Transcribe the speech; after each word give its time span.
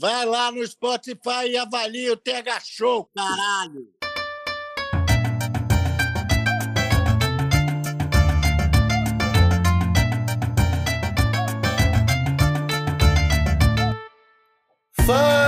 Vai 0.00 0.24
lá 0.24 0.50
no 0.50 0.66
Spotify 0.66 1.50
e 1.50 1.58
avalia 1.58 2.14
o 2.14 2.16
TH 2.16 2.60
Show, 2.64 3.04
caralho. 3.14 3.86
Fala, 15.04 15.39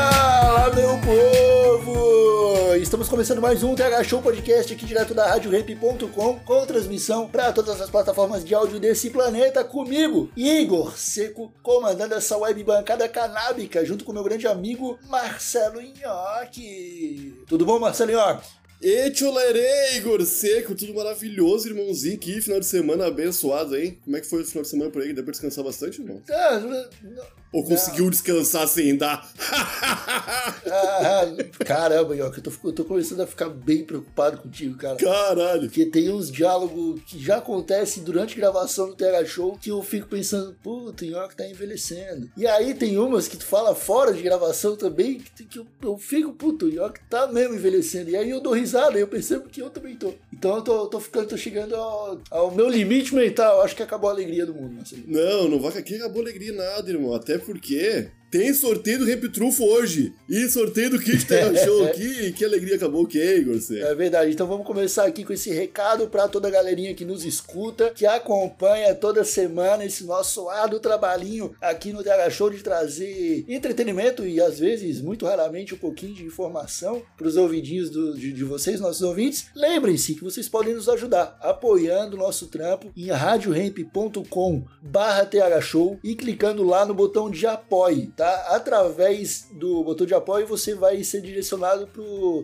Estamos 2.93 3.09
começando 3.09 3.41
mais 3.41 3.63
um 3.63 3.75
TH 3.75 4.05
Show 4.05 4.21
Podcast 4.21 4.71
aqui 4.71 4.85
direto 4.85 5.15
da 5.15 5.27
RadioRamp.com 5.27 6.41
com 6.41 6.67
transmissão 6.67 7.27
para 7.27 7.51
todas 7.51 7.81
as 7.81 7.89
plataformas 7.89 8.45
de 8.45 8.55
áudio 8.55 8.79
desse 8.79 9.09
planeta 9.09 9.65
comigo, 9.65 10.31
Igor 10.37 10.95
Seco, 10.95 11.51
comandando 11.63 12.13
essa 12.13 12.37
web 12.37 12.63
bancada 12.63 13.09
canábica 13.09 13.83
junto 13.83 14.05
com 14.05 14.13
meu 14.13 14.23
grande 14.23 14.47
amigo 14.47 14.99
Marcelo 15.09 15.81
Nhoque. 15.81 17.35
Tudo 17.49 17.65
bom, 17.65 17.79
Marcelo 17.79 18.13
Nhoque? 18.13 18.47
E 18.83 19.11
tcholerei, 19.11 19.97
Igor 19.97 20.23
Seco, 20.27 20.75
tudo 20.75 20.93
maravilhoso, 20.93 21.69
irmãozinho. 21.69 22.19
Que 22.19 22.43
final 22.43 22.61
de 22.61 22.67
semana 22.67 23.07
abençoado, 23.07 23.75
hein? 23.75 23.99
Como 24.05 24.19
é 24.19 24.21
que 24.21 24.27
foi 24.27 24.43
o 24.43 24.45
final 24.45 24.65
de 24.65 24.69
semana 24.69 24.91
por 24.91 25.01
aí? 25.01 25.15
Deu 25.15 25.25
pra 25.25 25.31
descansar 25.31 25.65
bastante, 25.65 26.03
irmão? 26.03 26.21
Ah, 26.29 26.59
não- 26.59 27.42
Ou 27.53 27.63
conseguiu 27.65 28.09
descansar 28.09 28.67
sem 28.67 28.97
dar? 28.97 29.31
ah, 30.67 31.27
caramba, 31.65 32.17
Nhoque, 32.17 32.39
eu 32.39 32.43
tô, 32.43 32.53
eu 32.65 32.73
tô 32.73 32.85
começando 32.85 33.21
a 33.21 33.27
ficar 33.27 33.51
bem 33.51 33.85
preocupado 33.85 34.39
contigo, 34.39 34.77
cara. 34.79 34.97
Caralho. 34.97 35.63
Porque 35.63 35.85
tem 35.85 36.11
uns 36.11 36.31
diálogos 36.31 37.03
que 37.07 37.23
já 37.23 37.37
acontecem 37.37 38.03
durante 38.03 38.35
a 38.35 38.37
gravação 38.39 38.89
do 38.89 38.95
TH 38.95 39.25
Show 39.27 39.59
que 39.61 39.71
eu 39.71 39.83
fico 39.83 40.09
pensando, 40.09 40.57
puta, 40.63 41.05
o 41.05 41.29
tá 41.37 41.47
envelhecendo. 41.47 42.31
E 42.37 42.47
aí 42.47 42.73
tem 42.75 42.99
umas 42.99 43.29
que 43.29 43.37
tu 43.37 43.45
fala 43.45 43.75
fora 43.75 44.15
de 44.15 44.23
gravação 44.23 44.75
também 44.75 45.19
que, 45.19 45.45
que 45.45 45.59
eu, 45.59 45.67
eu 45.83 45.99
fico, 45.99 46.33
puta, 46.33 46.65
o 46.65 46.93
tá 47.11 47.27
mesmo 47.27 47.55
envelhecendo. 47.55 48.11
E 48.11 48.17
aí 48.17 48.31
eu 48.31 48.41
dou 48.41 48.55
risada 48.55 48.97
e 48.97 49.03
eu 49.03 49.09
percebo 49.09 49.49
que 49.49 49.61
eu 49.61 49.69
também 49.69 49.95
tô. 49.95 50.15
Então 50.33 50.57
eu 50.57 50.63
tô, 50.63 50.87
tô 50.87 51.01
ficando, 51.01 51.29
tô 51.29 51.37
chegando 51.37 51.75
ao, 51.75 52.19
ao 52.31 52.51
meu 52.51 52.69
limite 52.69 53.15
mental. 53.15 53.61
Acho 53.61 53.77
que 53.77 53.83
acabou 53.83 54.09
a 54.09 54.13
alegria 54.13 54.47
do 54.47 54.55
mundo, 54.55 54.75
Marcelo. 54.75 55.03
Não, 55.07 55.49
não 55.49 55.61
vai 55.61 55.73
que 55.73 55.79
aqui 55.79 55.97
acabou 55.97 56.23
alegria 56.23 56.53
nada, 56.53 56.91
irmão. 56.91 57.15
Até 57.15 57.39
porque 57.47 58.11
tem 58.33 58.53
sorteio 58.55 58.99
do 59.01 59.05
Ramp 59.05 59.25
Trufo 59.33 59.63
hoje. 59.65 60.15
E 60.29 60.49
sorteio 60.49 60.89
do 60.91 60.99
Kit 60.99 61.27
Terra 61.27 61.55
Show. 61.63 61.89
que, 61.91 62.33
que 62.33 62.45
alegria 62.45 62.77
acabou 62.77 63.07
que, 63.07 63.23
Igor 63.23 63.61
Seco? 63.61 63.85
É 63.87 63.95
verdade. 63.95 64.33
Então 64.33 64.47
vamos 64.47 64.67
começar 64.67 65.05
aqui 65.05 65.23
com 65.23 65.33
esse 65.35 65.51
recado 65.51 66.09
para 66.09 66.27
toda 66.27 66.49
a 66.49 66.51
galerinha 66.51 66.95
que 66.95 67.05
nos 67.05 67.25
escuta, 67.27 67.91
que 67.95 68.07
acompanha 68.07 68.95
toda 68.95 69.23
semana 69.23 69.85
esse 69.85 70.05
nosso 70.05 70.49
árduo 70.49 70.81
trabalhinho 70.81 71.55
aqui 71.61 71.93
no 71.93 72.03
DH 72.03 72.31
Show 72.31 72.49
de 72.51 72.63
trazer 72.63 73.45
entretenimento 73.47 74.27
e 74.27 74.41
às 74.41 74.59
vezes, 74.59 75.03
muito 75.03 75.27
raramente, 75.27 75.75
um 75.75 75.79
pouquinho 75.79 76.15
de 76.15 76.25
informação 76.25 77.03
para 77.19 77.27
os 77.29 77.37
ouvidinhos 77.37 77.91
do- 77.91 78.17
de, 78.17 78.33
de 78.33 78.45
vocês, 78.45 78.81
nossos 78.81 79.03
ouvintes. 79.03 79.47
Lembrem-se 79.55 80.15
que 80.15 80.25
vocês 80.25 80.49
podem 80.49 80.73
nos 80.75 80.89
ajudar 80.89 81.37
apoiando 81.43 82.17
o 82.17 82.19
nosso 82.19 82.47
trampo 82.47 82.91
em 82.97 83.11
radiohemp.com 83.11 84.65
barra 84.81 85.27
thshow 85.27 85.99
e 86.03 86.15
clicando 86.15 86.65
lá 86.65 86.87
no 86.87 86.95
botão 86.95 87.31
de 87.31 87.47
apoie, 87.47 88.07
tá? 88.17 88.22
Através 88.23 89.49
do 89.51 89.83
botão 89.83 90.07
de 90.07 90.15
apoio 90.15 90.47
você 90.47 90.75
vai 90.75 91.03
ser 91.03 91.21
direcionado 91.21 91.89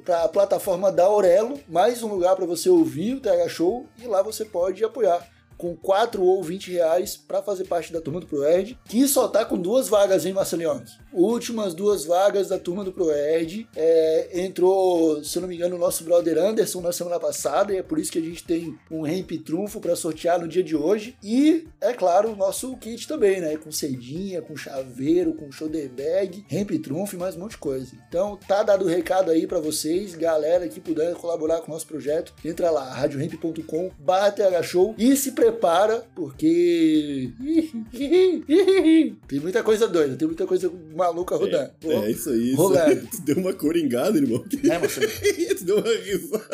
para 0.05 0.25
a 0.25 0.29
plataforma 0.29 0.91
da 0.91 1.05
Aurelo, 1.05 1.59
mais 1.69 2.03
um 2.03 2.09
lugar 2.09 2.35
para 2.35 2.47
você 2.47 2.69
ouvir 2.69 3.15
o 3.15 3.21
TH 3.21 3.49
Show 3.49 3.87
e 3.99 4.07
lá 4.07 4.23
você 4.23 4.45
pode 4.45 4.85
apoiar 4.85 5.27
com 5.57 5.77
4 5.77 6.23
ou 6.23 6.43
20 6.43 6.73
reais 6.73 7.17
para 7.17 7.43
fazer 7.43 7.65
parte 7.65 7.93
da 7.93 8.01
turma 8.01 8.21
do 8.21 8.27
ProErd, 8.27 8.79
que 8.89 9.07
só 9.09 9.27
tá 9.27 9.45
com 9.45 9.59
duas 9.59 9.89
vagas, 9.89 10.25
hein, 10.25 10.33
Marcelinho? 10.33 10.83
Últimas 11.13 11.75
duas 11.75 12.05
vagas 12.05 12.49
da 12.49 12.59
turma 12.59 12.85
do 12.85 12.93
ProErd. 12.93 13.69
É, 13.75 14.41
entrou, 14.41 15.23
se 15.25 15.37
eu 15.37 15.43
não 15.43 15.49
me 15.49 15.57
engano, 15.57 15.77
o 15.77 15.79
nosso 15.79 16.05
brother 16.05 16.39
Anderson 16.39 16.81
na 16.81 16.93
semana 16.93 17.19
passada, 17.19 17.73
e 17.73 17.79
é 17.79 17.83
por 17.83 17.99
isso 17.99 18.13
que 18.13 18.19
a 18.19 18.23
gente 18.23 18.45
tem 18.45 18.79
um 18.91 19.03
Ramp 19.03 19.31
Trunfo 19.45 19.81
para 19.81 19.97
sortear 19.97 20.41
no 20.41 20.49
dia 20.49 20.63
de 20.63 20.77
hoje. 20.77 21.17
E, 21.23 21.67
é 21.81 21.93
claro, 21.93 22.33
o 22.33 22.37
nosso 22.37 22.77
kit 22.77 23.07
também, 23.07 23.41
né? 23.41 23.57
Com 23.57 23.73
cedinha, 23.73 24.43
com 24.43 24.57
chaveiro, 24.57 25.33
com 25.33 25.51
shoulder 25.51 25.89
bag, 25.91 26.45
Ramp 26.51 26.71
Trunfo 26.83 27.17
e 27.17 27.19
mais 27.19 27.37
um 27.37 27.41
monte 27.41 27.53
de 27.53 27.59
coisa. 27.59 27.93
Então, 28.09 28.39
tá 28.47 28.63
dado 28.63 28.85
o 28.85 28.89
recado 28.89 29.31
aí 29.31 29.47
para 29.47 29.61
vocês, 29.61 30.15
galera 30.15 30.69
que 30.69 30.81
puder 30.81 31.15
colaborar 31.15 31.61
com 31.61 31.71
o 31.71 31.75
nosso 31.75 31.87
projeto, 31.87 32.35
entra 32.45 32.71
lá, 32.71 32.93
radioramp.com 32.93 33.91
barra 33.99 34.63
show 34.63 34.95
e 34.99 35.17
se 35.17 35.33
prepara, 35.33 36.05
porque 36.15 37.31
tem 39.29 39.41
muita 39.41 39.63
coisa 39.63 39.89
doida, 39.89 40.17
tem 40.17 40.27
muita 40.29 40.47
coisa 40.47 40.71
maluca 40.99 41.37
rodando. 41.37 41.71
É 41.83 42.11
isso 42.11 42.31
aí. 42.31 42.49
Isso. 42.51 42.57
Rolando. 42.57 43.09
Tu 43.11 43.23
deu 43.23 43.37
uma 43.37 43.53
coringada, 43.53 44.19
irmão. 44.19 44.45
Né, 44.63 44.79
Marcelo? 44.79 45.09
tu 45.59 45.65
deu 45.65 45.79
uma 45.79 45.89
risada. 45.89 46.49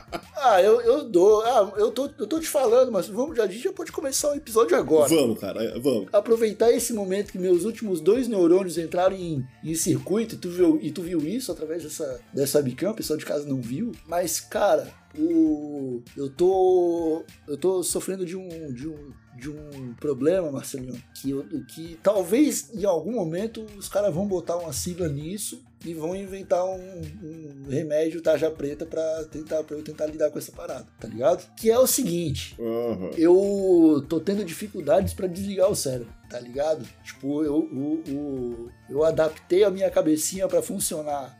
Ah, 0.42 0.62
eu, 0.62 0.80
eu 0.80 1.04
dou. 1.04 1.42
Ah, 1.42 1.70
eu 1.76 1.90
tô, 1.90 2.08
eu 2.18 2.26
tô 2.26 2.40
te 2.40 2.48
falando, 2.48 2.90
mas 2.90 3.06
vamos, 3.06 3.38
a 3.38 3.46
gente 3.46 3.62
já 3.62 3.72
pode 3.74 3.92
começar 3.92 4.30
o 4.32 4.34
episódio 4.34 4.74
agora. 4.74 5.06
Vamos, 5.06 5.38
cara, 5.38 5.78
vamos. 5.78 6.08
Aproveitar 6.10 6.72
esse 6.72 6.94
momento 6.94 7.30
que 7.30 7.38
meus 7.38 7.64
últimos 7.64 8.00
dois 8.00 8.26
neurônios 8.26 8.78
entraram 8.78 9.14
em, 9.14 9.46
em 9.62 9.74
circuito 9.74 10.36
e 10.36 10.38
tu, 10.38 10.48
viu, 10.48 10.78
e 10.80 10.90
tu 10.90 11.02
viu 11.02 11.20
isso 11.20 11.52
através 11.52 11.82
dessa, 11.82 12.20
dessa 12.32 12.58
webcam, 12.58 12.92
o 12.92 12.94
pessoal 12.94 13.18
de 13.18 13.26
casa 13.26 13.46
não 13.46 13.60
viu. 13.60 13.92
Mas, 14.08 14.40
cara, 14.40 14.90
o, 15.18 16.02
eu 16.16 16.30
tô. 16.30 17.24
Eu 17.46 17.56
tô 17.56 17.82
sofrendo 17.82 18.24
de 18.24 18.36
um. 18.36 18.72
De 18.72 18.88
um 18.88 19.12
de 19.40 19.48
um 19.48 19.94
problema, 19.94 20.50
Marcelinho, 20.50 21.02
que, 21.14 21.30
eu, 21.30 21.44
que 21.66 21.98
talvez 22.02 22.70
em 22.74 22.84
algum 22.84 23.12
momento 23.12 23.64
os 23.76 23.88
caras 23.88 24.14
vão 24.14 24.26
botar 24.26 24.56
uma 24.56 24.72
sigla 24.72 25.08
nisso 25.08 25.62
e 25.84 25.94
vão 25.94 26.14
inventar 26.14 26.62
um, 26.64 27.00
um 27.22 27.70
remédio 27.70 28.20
tarja 28.20 28.50
preta 28.50 28.84
para 28.84 29.24
tentar 29.24 29.64
pra 29.64 29.76
eu 29.76 29.82
tentar 29.82 30.06
lidar 30.06 30.30
com 30.30 30.38
essa 30.38 30.52
parada, 30.52 30.86
tá 31.00 31.08
ligado? 31.08 31.50
Que 31.54 31.70
é 31.70 31.78
o 31.78 31.86
seguinte, 31.86 32.54
Aham. 32.60 33.10
eu 33.16 34.04
tô 34.08 34.20
tendo 34.20 34.44
dificuldades 34.44 35.14
para 35.14 35.26
desligar 35.26 35.70
o 35.70 35.76
cérebro, 35.76 36.12
tá 36.28 36.38
ligado? 36.38 36.86
Tipo, 37.02 37.42
eu, 37.42 37.68
eu, 37.72 38.02
eu, 38.06 38.70
eu 38.90 39.04
adaptei 39.04 39.64
a 39.64 39.70
minha 39.70 39.90
cabecinha 39.90 40.46
para 40.46 40.60
funcionar 40.60 41.38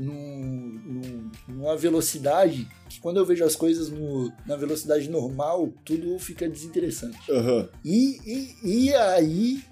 num, 0.00 0.80
num- 0.84 1.30
numa 1.48 1.76
velocidade 1.76 2.66
que 2.88 2.98
quando 3.00 3.18
eu 3.18 3.26
vejo 3.26 3.44
as 3.44 3.54
coisas 3.54 3.88
no- 3.90 4.32
na 4.46 4.56
velocidade 4.56 5.08
normal, 5.08 5.72
tudo 5.84 6.18
fica 6.18 6.48
desinteressante. 6.48 7.18
Aham. 7.30 7.68
E, 7.84 8.18
e, 8.64 8.86
e 8.86 8.94
aí, 8.94 9.62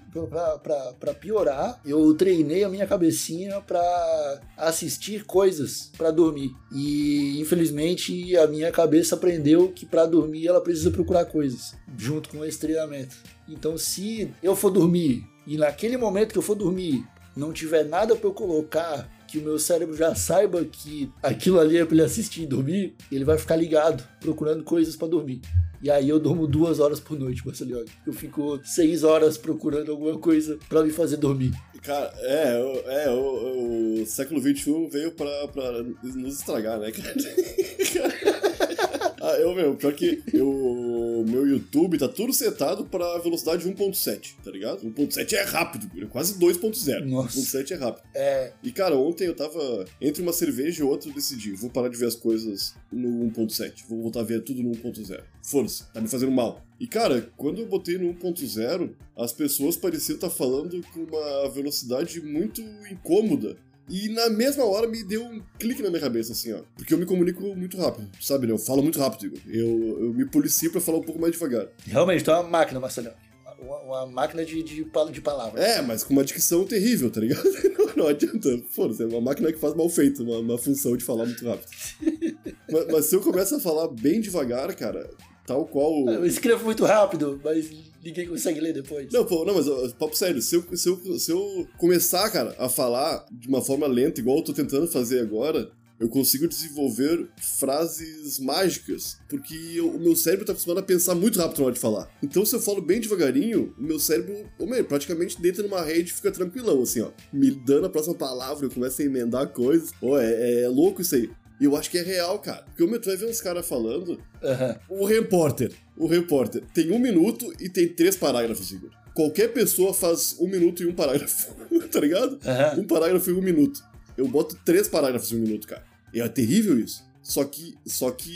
pra 1.01 1.13
piorar, 1.13 1.79
eu 1.85 2.13
treinei 2.15 2.63
a 2.63 2.69
minha 2.69 2.87
cabecinha 2.87 3.61
pra 3.61 4.41
assistir 4.57 5.25
coisas 5.25 5.91
pra 5.97 6.11
dormir. 6.11 6.51
E 6.73 7.39
infelizmente 7.39 8.35
a 8.37 8.47
minha 8.47 8.71
cabeça 8.71 9.15
aprendeu 9.15 9.71
que 9.71 9.85
pra 9.85 10.05
dormir 10.05 10.47
ela 10.47 10.61
precisa 10.61 10.91
procurar 10.91 11.25
coisas, 11.25 11.75
junto 11.97 12.29
com 12.29 12.43
esse 12.45 12.59
treinamento. 12.59 13.15
Então, 13.47 13.77
se 13.77 14.31
eu 14.43 14.55
for 14.55 14.69
dormir 14.69 15.25
e 15.45 15.57
naquele 15.57 15.97
momento 15.97 16.31
que 16.31 16.37
eu 16.37 16.43
for 16.43 16.55
dormir 16.55 17.03
não 17.35 17.51
tiver 17.53 17.83
nada 17.85 18.15
pra 18.15 18.27
eu 18.27 18.33
colocar 18.33 19.09
que 19.31 19.39
o 19.39 19.43
meu 19.43 19.59
cérebro 19.59 19.95
já 19.95 20.15
saiba 20.15 20.63
que 20.65 21.11
aquilo 21.21 21.59
ali 21.59 21.77
é 21.77 21.85
pra 21.85 21.95
ele 21.95 22.03
assistir 22.03 22.43
e 22.43 22.47
dormir, 22.47 22.95
ele 23.11 23.23
vai 23.23 23.37
ficar 23.37 23.55
ligado, 23.55 24.03
procurando 24.19 24.63
coisas 24.63 24.95
pra 24.95 25.07
dormir. 25.07 25.41
E 25.81 25.89
aí 25.89 26.09
eu 26.09 26.19
durmo 26.19 26.45
duas 26.45 26.79
horas 26.79 26.99
por 26.99 27.17
noite, 27.17 27.45
Marcelo. 27.45 27.85
Eu 28.05 28.11
fico 28.11 28.59
seis 28.65 29.03
horas 29.03 29.37
procurando 29.37 29.91
alguma 29.91 30.17
coisa 30.17 30.57
pra 30.67 30.83
me 30.83 30.91
fazer 30.91 31.17
dormir. 31.17 31.53
Cara, 31.81 32.13
é, 32.17 33.05
é 33.05 33.09
o, 33.09 34.01
o 34.01 34.05
século 34.05 34.41
XXI 34.41 34.89
veio 34.91 35.11
pra, 35.13 35.47
pra 35.47 35.81
nos 35.81 36.39
estragar, 36.39 36.77
né, 36.79 36.91
cara? 36.91 37.15
ah, 39.21 39.37
eu, 39.39 39.55
meu, 39.55 39.75
pior 39.75 39.93
que 39.93 40.21
eu, 40.33 40.88
meu 41.25 41.47
YouTube 41.47 41.97
tá 41.97 42.07
tudo 42.07 42.33
setado 42.33 42.85
pra 42.85 43.17
velocidade 43.19 43.67
1.7, 43.69 44.35
tá 44.43 44.51
ligado? 44.51 44.81
1.7 44.83 45.33
é 45.33 45.43
rápido, 45.43 45.89
é 46.01 46.05
quase 46.05 46.35
2.0. 46.39 47.05
Nossa. 47.05 47.39
1.7 47.39 47.71
é 47.71 47.75
rápido. 47.75 48.03
É, 48.15 48.53
E, 48.63 48.71
cara, 48.71 48.95
ontem 48.95 49.25
eu 49.25 49.35
tava 49.35 49.85
entre 50.01 50.21
uma 50.21 50.33
cerveja 50.33 50.81
e 50.81 50.85
outra, 50.85 51.09
eu 51.09 51.13
decidi, 51.13 51.51
vou 51.51 51.69
parar 51.69 51.89
de 51.89 51.97
ver 51.97 52.07
as 52.07 52.15
coisas 52.15 52.75
no 52.91 53.25
1.7, 53.31 53.83
vou 53.87 54.01
voltar 54.01 54.21
a 54.21 54.23
ver 54.23 54.43
tudo 54.43 54.61
no 54.61 54.71
1.0. 54.71 55.21
Foda-se, 55.43 55.83
tá 55.91 56.01
me 56.01 56.07
fazendo 56.07 56.31
mal. 56.31 56.61
E, 56.79 56.87
cara, 56.87 57.29
quando 57.35 57.59
eu 57.59 57.67
botei 57.67 57.97
no 57.97 58.13
1.0, 58.13 58.91
as 59.17 59.33
pessoas 59.33 59.75
pareciam 59.75 60.15
estar 60.15 60.29
falando 60.29 60.81
com 60.93 61.01
uma 61.01 61.49
velocidade 61.49 62.21
muito 62.21 62.61
incômoda. 62.89 63.57
E 63.89 64.09
na 64.09 64.29
mesma 64.29 64.63
hora 64.65 64.87
me 64.87 65.03
deu 65.03 65.23
um 65.23 65.41
clique 65.57 65.81
na 65.81 65.89
minha 65.89 66.01
cabeça, 66.01 66.33
assim, 66.33 66.53
ó. 66.53 66.59
Porque 66.75 66.93
eu 66.93 66.97
me 66.97 67.05
comunico 67.05 67.43
muito 67.55 67.77
rápido, 67.77 68.07
sabe, 68.21 68.45
né? 68.45 68.53
Eu 68.53 68.57
falo 68.57 68.83
muito 68.83 68.99
rápido, 68.99 69.25
Igor. 69.25 69.39
Eu, 69.47 70.03
eu 70.03 70.13
me 70.13 70.25
policio 70.25 70.71
pra 70.71 70.79
falar 70.79 70.99
um 70.99 71.03
pouco 71.03 71.19
mais 71.19 71.33
devagar. 71.33 71.67
Realmente, 71.85 72.23
tu 72.23 72.31
é 72.31 72.35
uma 72.35 72.49
máquina, 72.49 72.79
Marcelão. 72.79 73.13
Uma, 73.59 73.77
uma 73.81 74.05
máquina 74.05 74.45
de, 74.45 74.63
de, 74.63 74.85
de 75.11 75.21
palavras. 75.21 75.61
É, 75.61 75.81
mas 75.81 76.03
com 76.03 76.13
uma 76.13 76.23
dicção 76.23 76.63
terrível, 76.65 77.09
tá 77.11 77.19
ligado? 77.19 77.43
Não, 77.77 78.05
não 78.05 78.07
adianta. 78.07 78.61
Foda-se, 78.69 79.03
é 79.03 79.05
uma 79.05 79.19
máquina 79.19 79.51
que 79.51 79.59
faz 79.59 79.75
mal 79.75 79.89
feito, 79.89 80.23
uma, 80.23 80.37
uma 80.37 80.57
função 80.57 80.95
de 80.95 81.03
falar 81.03 81.25
muito 81.25 81.45
rápido. 81.45 81.67
mas, 82.71 82.87
mas 82.87 83.05
se 83.05 83.15
eu 83.15 83.21
começo 83.21 83.55
a 83.55 83.59
falar 83.59 83.87
bem 83.89 84.21
devagar, 84.21 84.73
cara, 84.75 85.09
tal 85.45 85.65
qual. 85.65 86.07
Eu 86.07 86.25
escrevo 86.25 86.63
muito 86.65 86.85
rápido, 86.85 87.41
mas 87.43 87.69
ninguém 88.03 88.27
consegue 88.27 88.59
ler 88.59 88.73
depois. 88.73 89.07
Não, 89.11 89.25
pô, 89.25 89.43
não, 89.45 89.55
mas 89.55 89.67
ó, 89.67 89.89
papo 89.97 90.15
sério, 90.15 90.41
se 90.41 90.55
eu, 90.55 90.63
se, 90.77 90.87
eu, 90.89 91.19
se 91.19 91.31
eu 91.31 91.67
começar, 91.77 92.29
cara, 92.29 92.55
a 92.57 92.69
falar 92.69 93.25
de 93.31 93.47
uma 93.47 93.61
forma 93.61 93.87
lenta, 93.87 94.19
igual 94.19 94.37
eu 94.37 94.43
tô 94.43 94.53
tentando 94.53 94.87
fazer 94.87 95.19
agora, 95.19 95.71
eu 95.99 96.07
consigo 96.07 96.47
desenvolver 96.47 97.27
frases 97.59 98.39
mágicas, 98.39 99.17
porque 99.27 99.53
eu- 99.75 99.89
o 99.89 99.99
meu 99.99 100.15
cérebro 100.15 100.45
tá 100.45 100.53
acostumado 100.53 100.79
a 100.79 100.83
pensar 100.83 101.13
muito 101.13 101.37
rápido 101.37 101.59
na 101.59 101.65
hora 101.65 101.73
de 101.73 101.79
falar. 101.81 102.09
Então, 102.23 102.45
se 102.45 102.55
eu 102.55 102.59
falo 102.61 102.81
bem 102.81 103.01
devagarinho, 103.01 103.73
o 103.77 103.83
meu 103.83 103.99
cérebro, 103.99 104.49
ô, 104.57 104.65
meu, 104.65 104.83
praticamente 104.85 105.41
deita 105.41 105.61
numa 105.61 105.81
rede 105.81 106.11
e 106.11 106.13
fica 106.13 106.31
tranquilão, 106.31 106.81
assim, 106.81 107.01
ó. 107.01 107.11
Me 107.33 107.51
dando 107.51 107.85
a 107.87 107.89
próxima 107.89 108.15
palavra, 108.15 108.65
eu 108.65 108.71
começo 108.71 109.01
a 109.01 109.05
emendar 109.05 109.49
coisas. 109.49 109.91
Ô, 110.01 110.17
é, 110.17 110.61
é 110.63 110.69
louco 110.69 111.01
isso 111.01 111.15
aí. 111.15 111.29
E 111.59 111.65
eu 111.65 111.75
acho 111.75 111.89
que 111.89 111.97
é 111.97 112.01
real, 112.01 112.39
cara. 112.39 112.63
Porque 112.63 112.83
o 112.83 112.99
tu 112.99 113.05
vai 113.05 113.17
ver 113.17 113.29
uns 113.29 113.41
caras 113.41 113.67
falando, 113.67 114.21
Aham. 114.41 114.79
o 114.87 115.05
repórter. 115.05 115.73
O 115.97 116.07
repórter 116.07 116.63
tem 116.73 116.91
um 116.91 116.99
minuto 116.99 117.51
e 117.59 117.67
tem 117.69 117.87
três 117.89 118.15
parágrafos, 118.15 118.71
Igor. 118.71 118.89
Qualquer 119.13 119.49
pessoa 119.49 119.93
faz 119.93 120.37
um 120.39 120.47
minuto 120.47 120.81
e 120.81 120.85
um 120.85 120.93
parágrafo, 120.93 121.53
tá 121.91 121.99
ligado? 121.99 122.39
Aham. 122.45 122.79
Um 122.81 122.87
parágrafo 122.87 123.29
e 123.29 123.33
um 123.33 123.41
minuto. 123.41 123.83
Eu 124.17 124.27
boto 124.27 124.57
três 124.63 124.87
parágrafos 124.87 125.31
em 125.31 125.37
um 125.37 125.41
minuto, 125.41 125.67
cara. 125.67 125.83
E 126.13 126.21
é 126.21 126.27
terrível 126.29 126.79
isso. 126.79 127.03
Só 127.21 127.43
que, 127.43 127.75
só 127.85 128.09
que 128.11 128.33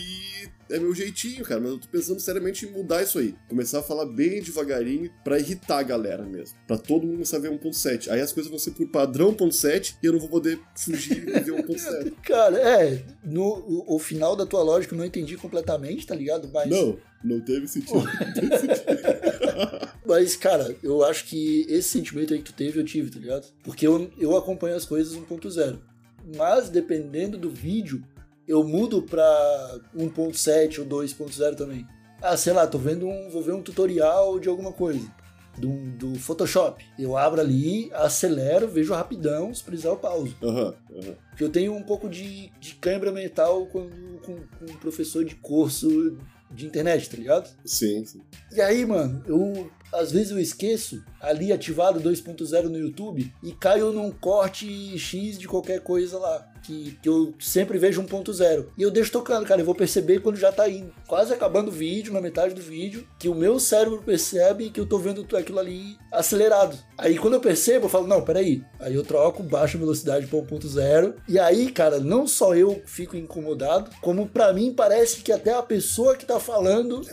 é 0.73 0.79
meu 0.79 0.93
jeitinho, 0.93 1.43
cara. 1.43 1.61
Mas 1.61 1.71
eu 1.71 1.77
tô 1.77 1.87
pensando 1.87 2.19
seriamente 2.19 2.65
em 2.65 2.71
mudar 2.71 3.03
isso 3.03 3.19
aí. 3.19 3.35
Começar 3.47 3.79
a 3.79 3.83
falar 3.83 4.05
bem 4.07 4.41
devagarinho 4.41 5.11
pra 5.23 5.39
irritar 5.39 5.79
a 5.79 5.83
galera 5.83 6.23
mesmo. 6.23 6.57
Pra 6.67 6.77
todo 6.77 7.03
mundo 7.03 7.13
começar 7.13 7.37
a 7.37 7.41
ver 7.41 7.51
1.7. 7.51 8.09
Aí 8.09 8.19
as 8.19 8.33
coisas 8.33 8.49
vão 8.49 8.59
ser 8.59 8.71
por 8.71 8.87
padrão 8.87 9.33
1.7 9.33 9.95
e 10.01 10.05
eu 10.05 10.13
não 10.13 10.19
vou 10.19 10.29
poder 10.29 10.59
fugir 10.75 11.27
e 11.27 11.39
ver 11.39 11.53
1.7. 11.53 12.13
Cara, 12.25 12.57
é, 12.57 13.05
no, 13.23 13.43
o, 13.43 13.95
o 13.95 13.99
final 13.99 14.35
da 14.35 14.45
tua 14.45 14.63
lógica 14.63 14.95
eu 14.95 14.97
não 14.97 15.05
entendi 15.05 15.37
completamente, 15.37 16.07
tá 16.07 16.15
ligado? 16.15 16.49
Mas, 16.51 16.69
Não, 16.69 16.97
não 17.23 17.39
teve 17.39 17.67
sentido. 17.67 18.03
Não 18.03 18.33
teve 18.33 18.57
sentido. 18.57 18.83
mas, 20.05 20.35
cara, 20.35 20.75
eu 20.81 21.03
acho 21.05 21.25
que 21.25 21.65
esse 21.69 21.89
sentimento 21.89 22.33
aí 22.33 22.39
que 22.39 22.51
tu 22.51 22.53
teve, 22.53 22.79
eu 22.79 22.83
tive, 22.83 23.11
tá 23.11 23.19
ligado? 23.19 23.47
Porque 23.63 23.85
eu, 23.85 24.11
eu 24.17 24.35
acompanho 24.35 24.75
as 24.75 24.85
coisas 24.85 25.13
1.0. 25.15 25.79
Mas, 26.35 26.69
dependendo 26.69 27.37
do 27.37 27.49
vídeo, 27.49 28.03
eu 28.47 28.63
mudo 28.63 29.01
pra 29.01 29.79
1.7 29.95 30.79
ou 30.79 30.85
2.0 30.85 31.55
também. 31.55 31.87
Ah, 32.21 32.37
sei 32.37 32.53
lá, 32.53 32.65
tô 32.65 32.77
vendo 32.77 33.07
um. 33.07 33.29
Vou 33.29 33.41
ver 33.41 33.53
um 33.53 33.61
tutorial 33.61 34.39
de 34.39 34.47
alguma 34.47 34.71
coisa. 34.71 35.05
Do, 35.57 35.69
do 35.97 36.15
Photoshop. 36.15 36.83
Eu 36.97 37.15
abro 37.15 37.39
ali, 37.39 37.91
acelero, 37.93 38.67
vejo 38.67 38.91
rapidão, 38.93 39.53
se 39.53 39.63
precisar 39.63 39.89
eu 39.89 39.97
pauso. 39.97 40.35
Aham, 40.41 40.73
aham. 40.91 41.15
Porque 41.29 41.43
eu 41.43 41.49
tenho 41.49 41.75
um 41.75 41.83
pouco 41.83 42.09
de, 42.09 42.51
de 42.59 42.73
câimbra 42.75 43.11
mental 43.11 43.67
quando, 43.67 44.19
com, 44.21 44.35
com 44.35 44.65
um 44.71 44.77
professor 44.77 45.23
de 45.23 45.35
curso 45.35 46.17
de 46.49 46.65
internet, 46.65 47.07
tá 47.09 47.17
ligado? 47.17 47.49
Sim, 47.65 48.03
sim. 48.03 48.21
E 48.51 48.61
aí, 48.61 48.83
mano, 48.83 49.21
eu 49.27 49.69
às 49.93 50.11
vezes 50.11 50.31
eu 50.31 50.39
esqueço 50.39 51.03
ali 51.21 51.53
ativado 51.53 52.01
2.0 52.01 52.63
no 52.63 52.77
YouTube 52.77 53.31
e 53.41 53.51
caio 53.53 53.91
num 53.93 54.11
corte 54.11 54.97
X 54.97 55.37
de 55.37 55.47
qualquer 55.47 55.79
coisa 55.81 56.17
lá. 56.17 56.49
Que, 56.63 56.97
que 57.01 57.09
eu 57.09 57.33
sempre 57.41 57.77
vejo 57.77 58.01
1.0. 58.01 58.67
E 58.77 58.81
eu 58.81 58.89
deixo 58.89 59.11
tocando, 59.11 59.45
cara. 59.45 59.59
Eu 59.59 59.65
vou 59.65 59.75
perceber 59.75 60.21
quando 60.21 60.37
já 60.37 60.49
tá 60.49 60.69
indo, 60.69 60.93
quase 61.07 61.33
acabando 61.33 61.67
o 61.67 61.73
vídeo, 61.73 62.13
na 62.13 62.21
metade 62.21 62.53
do 62.53 62.61
vídeo, 62.61 63.05
que 63.19 63.27
o 63.27 63.35
meu 63.35 63.59
cérebro 63.59 64.01
percebe 64.01 64.69
que 64.69 64.79
eu 64.79 64.85
tô 64.85 64.97
vendo 64.97 65.27
aquilo 65.35 65.59
ali 65.59 65.97
acelerado. 66.09 66.77
Aí 66.97 67.17
quando 67.17 67.33
eu 67.33 67.41
percebo, 67.41 67.87
eu 67.87 67.89
falo, 67.89 68.07
não, 68.07 68.21
peraí. 68.21 68.63
Aí 68.79 68.95
eu 68.95 69.03
troco, 69.03 69.43
baixo 69.43 69.75
a 69.75 69.79
velocidade 69.81 70.25
pra 70.25 70.39
1.0. 70.39 71.15
E 71.27 71.37
aí, 71.37 71.69
cara, 71.69 71.99
não 71.99 72.25
só 72.25 72.55
eu 72.55 72.81
fico 72.85 73.17
incomodado, 73.17 73.91
como 74.01 74.25
pra 74.25 74.53
mim 74.53 74.73
parece 74.73 75.21
que 75.21 75.33
até 75.33 75.53
a 75.53 75.61
pessoa 75.61 76.15
que 76.15 76.25
tá 76.25 76.39
falando 76.39 77.01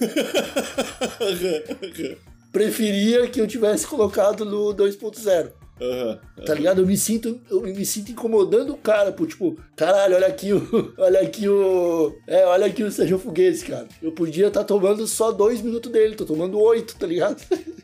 preferia 2.52 3.26
que 3.28 3.40
eu 3.40 3.46
tivesse 3.46 3.86
colocado 3.86 4.44
no 4.44 4.74
2.0. 4.74 5.50
Aham. 5.80 6.18
Tá 6.44 6.52
ligado? 6.54 6.82
Eu 6.82 6.86
me 6.86 6.96
sinto, 6.96 7.40
eu 7.50 7.62
me 7.62 7.86
sinto 7.86 8.12
incomodando 8.12 8.74
o 8.74 8.76
cara, 8.76 9.12
por 9.12 9.26
tipo, 9.26 9.58
caralho, 9.74 10.14
olha 10.16 10.26
aqui 10.26 10.52
o. 10.52 10.60
Olha 10.98 11.20
aqui 11.20 11.48
o. 11.48 12.14
É, 12.26 12.44
olha 12.44 12.66
aqui 12.66 12.82
o 12.82 12.90
Sérgio 12.90 13.18
Foguete, 13.18 13.64
cara. 13.64 13.88
Eu 14.02 14.12
podia 14.12 14.48
estar 14.48 14.64
tomando 14.64 15.06
só 15.06 15.32
dois 15.32 15.62
minutos 15.62 15.90
dele, 15.90 16.14
tô 16.14 16.26
tomando 16.26 16.58
oito, 16.58 16.96
tá 16.96 17.06
ligado? 17.06 17.42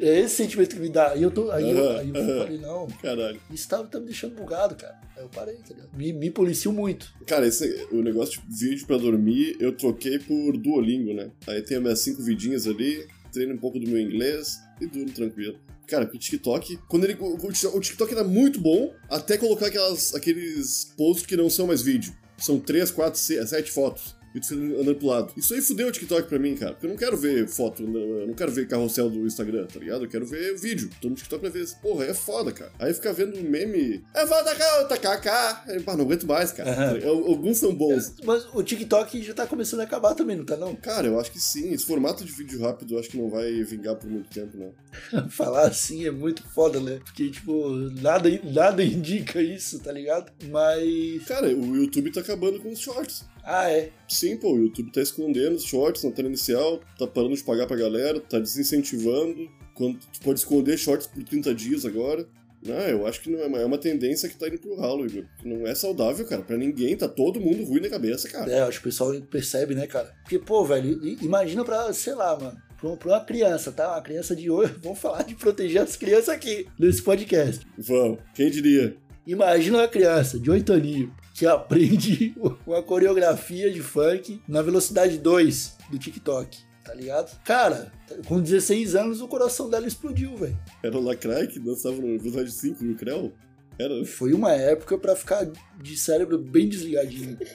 É 0.00 0.20
esse 0.20 0.36
sentimento 0.36 0.76
que 0.76 0.80
me 0.80 0.88
dá. 0.88 1.14
E 1.14 1.22
eu 1.22 1.30
tô. 1.30 1.50
Aí 1.50 1.70
eu, 1.70 1.90
aí 1.98 2.08
eu 2.08 2.14
falei, 2.14 2.58
não, 2.58 2.86
Caralho. 3.02 3.38
isso 3.50 3.68
tá, 3.68 3.82
tá 3.84 4.00
me 4.00 4.06
deixando 4.06 4.34
bugado, 4.34 4.74
cara. 4.76 4.94
Aí 5.14 5.22
eu 5.22 5.28
parei, 5.28 5.56
tá 5.56 5.74
ligado? 5.74 5.90
Me, 5.94 6.10
me 6.12 6.30
policio 6.30 6.72
muito. 6.72 7.12
Cara, 7.26 7.46
esse, 7.46 7.86
o 7.92 7.96
negócio 7.96 8.40
de 8.48 8.68
vídeo 8.68 8.86
pra 8.86 8.96
dormir, 8.96 9.56
eu 9.60 9.72
troquei 9.72 10.18
por 10.20 10.56
Duolingo, 10.56 11.12
né? 11.12 11.30
Aí 11.46 11.60
tem 11.60 11.76
as 11.76 11.82
minhas 11.82 11.98
cinco 11.98 12.22
vidinhas 12.22 12.66
ali, 12.66 13.06
treino 13.38 13.54
um 13.54 13.58
pouco 13.58 13.78
do 13.78 13.88
meu 13.88 14.00
inglês 14.00 14.60
e 14.80 14.86
durmo 14.86 15.12
tranquilo. 15.12 15.58
Cara, 15.86 16.04
o 16.04 16.18
TikTok, 16.18 16.78
quando 16.88 17.04
ele. 17.04 17.14
O, 17.14 17.80
TikTok 17.80 18.12
era 18.12 18.24
muito 18.24 18.60
bom, 18.60 18.92
até 19.08 19.38
colocar 19.38 19.66
aquelas, 19.66 20.14
aqueles 20.14 20.92
posts 20.96 21.24
que 21.24 21.36
não 21.36 21.48
são 21.48 21.66
mais 21.66 21.80
vídeo. 21.80 22.12
São 22.36 22.60
três, 22.60 22.90
quatro, 22.90 23.18
seis, 23.18 23.48
sete 23.48 23.70
fotos. 23.70 24.14
E 24.34 24.40
tu 24.40 24.48
fica 24.48 24.60
andando 24.60 24.96
pro 24.96 25.06
lado. 25.06 25.32
Isso 25.36 25.54
aí 25.54 25.60
fudeu 25.60 25.88
o 25.88 25.92
TikTok 25.92 26.28
pra 26.28 26.38
mim, 26.38 26.54
cara. 26.54 26.72
Porque 26.72 26.86
eu 26.86 26.90
não 26.90 26.96
quero 26.96 27.16
ver 27.16 27.48
foto, 27.48 27.82
eu 27.82 28.26
não 28.26 28.34
quero 28.34 28.52
ver 28.52 28.68
carrossel 28.68 29.08
do 29.10 29.26
Instagram, 29.26 29.66
tá 29.66 29.78
ligado? 29.78 30.04
Eu 30.04 30.08
quero 30.08 30.26
ver 30.26 30.56
vídeo. 30.56 30.90
Tô 31.00 31.08
no 31.08 31.14
TikTok 31.14 31.40
pra 31.40 31.50
ver. 31.50 31.66
Porra, 31.80 32.04
é 32.04 32.14
foda, 32.14 32.52
cara. 32.52 32.72
Aí 32.78 32.92
ficar 32.92 33.12
vendo 33.12 33.40
meme. 33.42 34.04
É 34.14 34.26
foda, 34.26 34.54
canta, 34.54 34.96
kaká. 34.96 35.64
Ah, 35.66 35.96
não 35.96 36.04
aguento 36.04 36.26
mais, 36.26 36.52
cara. 36.52 36.70
Aham. 36.70 37.08
Alguns 37.08 37.58
são 37.58 37.74
bons. 37.74 38.14
Mas 38.24 38.46
o 38.54 38.62
TikTok 38.62 39.22
já 39.22 39.34
tá 39.34 39.46
começando 39.46 39.80
a 39.80 39.84
acabar 39.84 40.14
também, 40.14 40.36
não 40.36 40.44
tá 40.44 40.56
não? 40.56 40.74
Cara, 40.76 41.06
eu 41.06 41.18
acho 41.18 41.32
que 41.32 41.40
sim. 41.40 41.72
Esse 41.72 41.86
formato 41.86 42.24
de 42.24 42.32
vídeo 42.32 42.60
rápido 42.60 42.94
eu 42.94 42.98
acho 42.98 43.08
que 43.08 43.18
não 43.18 43.30
vai 43.30 43.50
vingar 43.64 43.96
por 43.96 44.08
muito 44.10 44.28
tempo, 44.28 44.56
não. 44.56 45.28
Falar 45.30 45.68
assim 45.68 46.06
é 46.06 46.10
muito 46.10 46.42
foda, 46.48 46.80
né? 46.80 47.00
Porque, 47.04 47.30
tipo, 47.30 47.70
nada, 48.00 48.28
nada 48.44 48.82
indica 48.84 49.40
isso, 49.40 49.78
tá 49.80 49.92
ligado? 49.92 50.30
Mas. 50.50 51.24
Cara, 51.26 51.48
o 51.48 51.76
YouTube 51.76 52.12
tá 52.12 52.20
acabando 52.20 52.60
com 52.60 52.70
os 52.70 52.78
shorts. 52.78 53.24
Ah, 53.50 53.70
é. 53.70 53.88
Sim, 54.06 54.36
pô, 54.36 54.52
o 54.52 54.58
YouTube 54.58 54.92
tá 54.92 55.00
escondendo 55.00 55.56
os 55.56 55.64
shorts 55.64 56.04
na 56.04 56.10
tela 56.10 56.28
inicial, 56.28 56.80
tá 56.98 57.06
parando 57.06 57.34
de 57.34 57.42
pagar 57.42 57.66
pra 57.66 57.78
galera, 57.78 58.20
tá 58.20 58.38
desincentivando. 58.38 59.48
Quando 59.74 59.98
tu 60.12 60.20
pode 60.20 60.40
esconder 60.40 60.76
shorts 60.76 61.06
por 61.06 61.24
30 61.24 61.54
dias 61.54 61.86
agora. 61.86 62.26
Não, 62.62 62.74
eu 62.74 63.06
acho 63.06 63.22
que 63.22 63.30
não 63.30 63.38
é 63.38 63.62
é 63.62 63.64
uma 63.64 63.78
tendência 63.78 64.28
que 64.28 64.36
tá 64.36 64.48
indo 64.48 64.58
pro 64.58 64.76
ralo, 64.76 65.06
Igor. 65.06 65.24
Não 65.42 65.66
é 65.66 65.74
saudável, 65.74 66.26
cara, 66.26 66.42
pra 66.42 66.58
ninguém, 66.58 66.94
tá 66.94 67.08
todo 67.08 67.40
mundo 67.40 67.64
ruim 67.64 67.80
na 67.80 67.88
cabeça, 67.88 68.28
cara. 68.28 68.50
É, 68.52 68.60
acho 68.60 68.82
que 68.82 68.88
o 68.88 68.90
pessoal 68.90 69.14
percebe, 69.30 69.74
né, 69.74 69.86
cara? 69.86 70.12
Porque, 70.22 70.38
pô, 70.38 70.64
velho, 70.64 71.00
imagina 71.22 71.64
pra, 71.64 71.90
sei 71.94 72.14
lá, 72.14 72.38
mano, 72.38 72.60
pra, 72.78 72.96
pra 72.96 73.08
uma 73.08 73.24
criança, 73.24 73.72
tá? 73.72 73.92
Uma 73.92 74.02
criança 74.02 74.36
de 74.36 74.50
hoje. 74.50 74.74
Vamos 74.82 74.98
falar 74.98 75.22
de 75.22 75.34
proteger 75.34 75.80
as 75.80 75.96
crianças 75.96 76.30
aqui 76.30 76.66
nesse 76.78 77.00
podcast. 77.00 77.64
Vamos, 77.78 78.18
quem 78.34 78.50
diria? 78.50 78.94
Imagina 79.26 79.78
uma 79.78 79.88
criança 79.88 80.38
de 80.38 80.50
8 80.50 80.72
aninhos 80.72 81.10
que 81.38 81.46
aprende 81.46 82.34
uma 82.66 82.82
coreografia 82.82 83.70
de 83.70 83.80
funk 83.80 84.42
na 84.48 84.60
velocidade 84.60 85.18
2 85.18 85.76
do 85.88 85.96
TikTok, 85.98 86.58
tá 86.84 86.92
ligado? 86.92 87.38
Cara, 87.44 87.92
com 88.26 88.40
16 88.40 88.96
anos 88.96 89.20
o 89.20 89.28
coração 89.28 89.70
dela 89.70 89.86
explodiu, 89.86 90.36
velho. 90.36 90.58
Era 90.82 90.98
o 90.98 91.00
Lacrae 91.00 91.46
que 91.46 91.60
dançava 91.60 91.94
no 91.96 92.16
episódio 92.16 92.50
5 92.50 92.84
no 92.84 92.96
Creu? 92.96 93.32
Era. 93.78 94.04
Foi 94.04 94.32
uma 94.32 94.52
época 94.52 94.98
pra 94.98 95.14
ficar 95.14 95.46
de 95.80 95.96
cérebro 95.96 96.38
bem 96.38 96.68
desligadinho. 96.68 97.38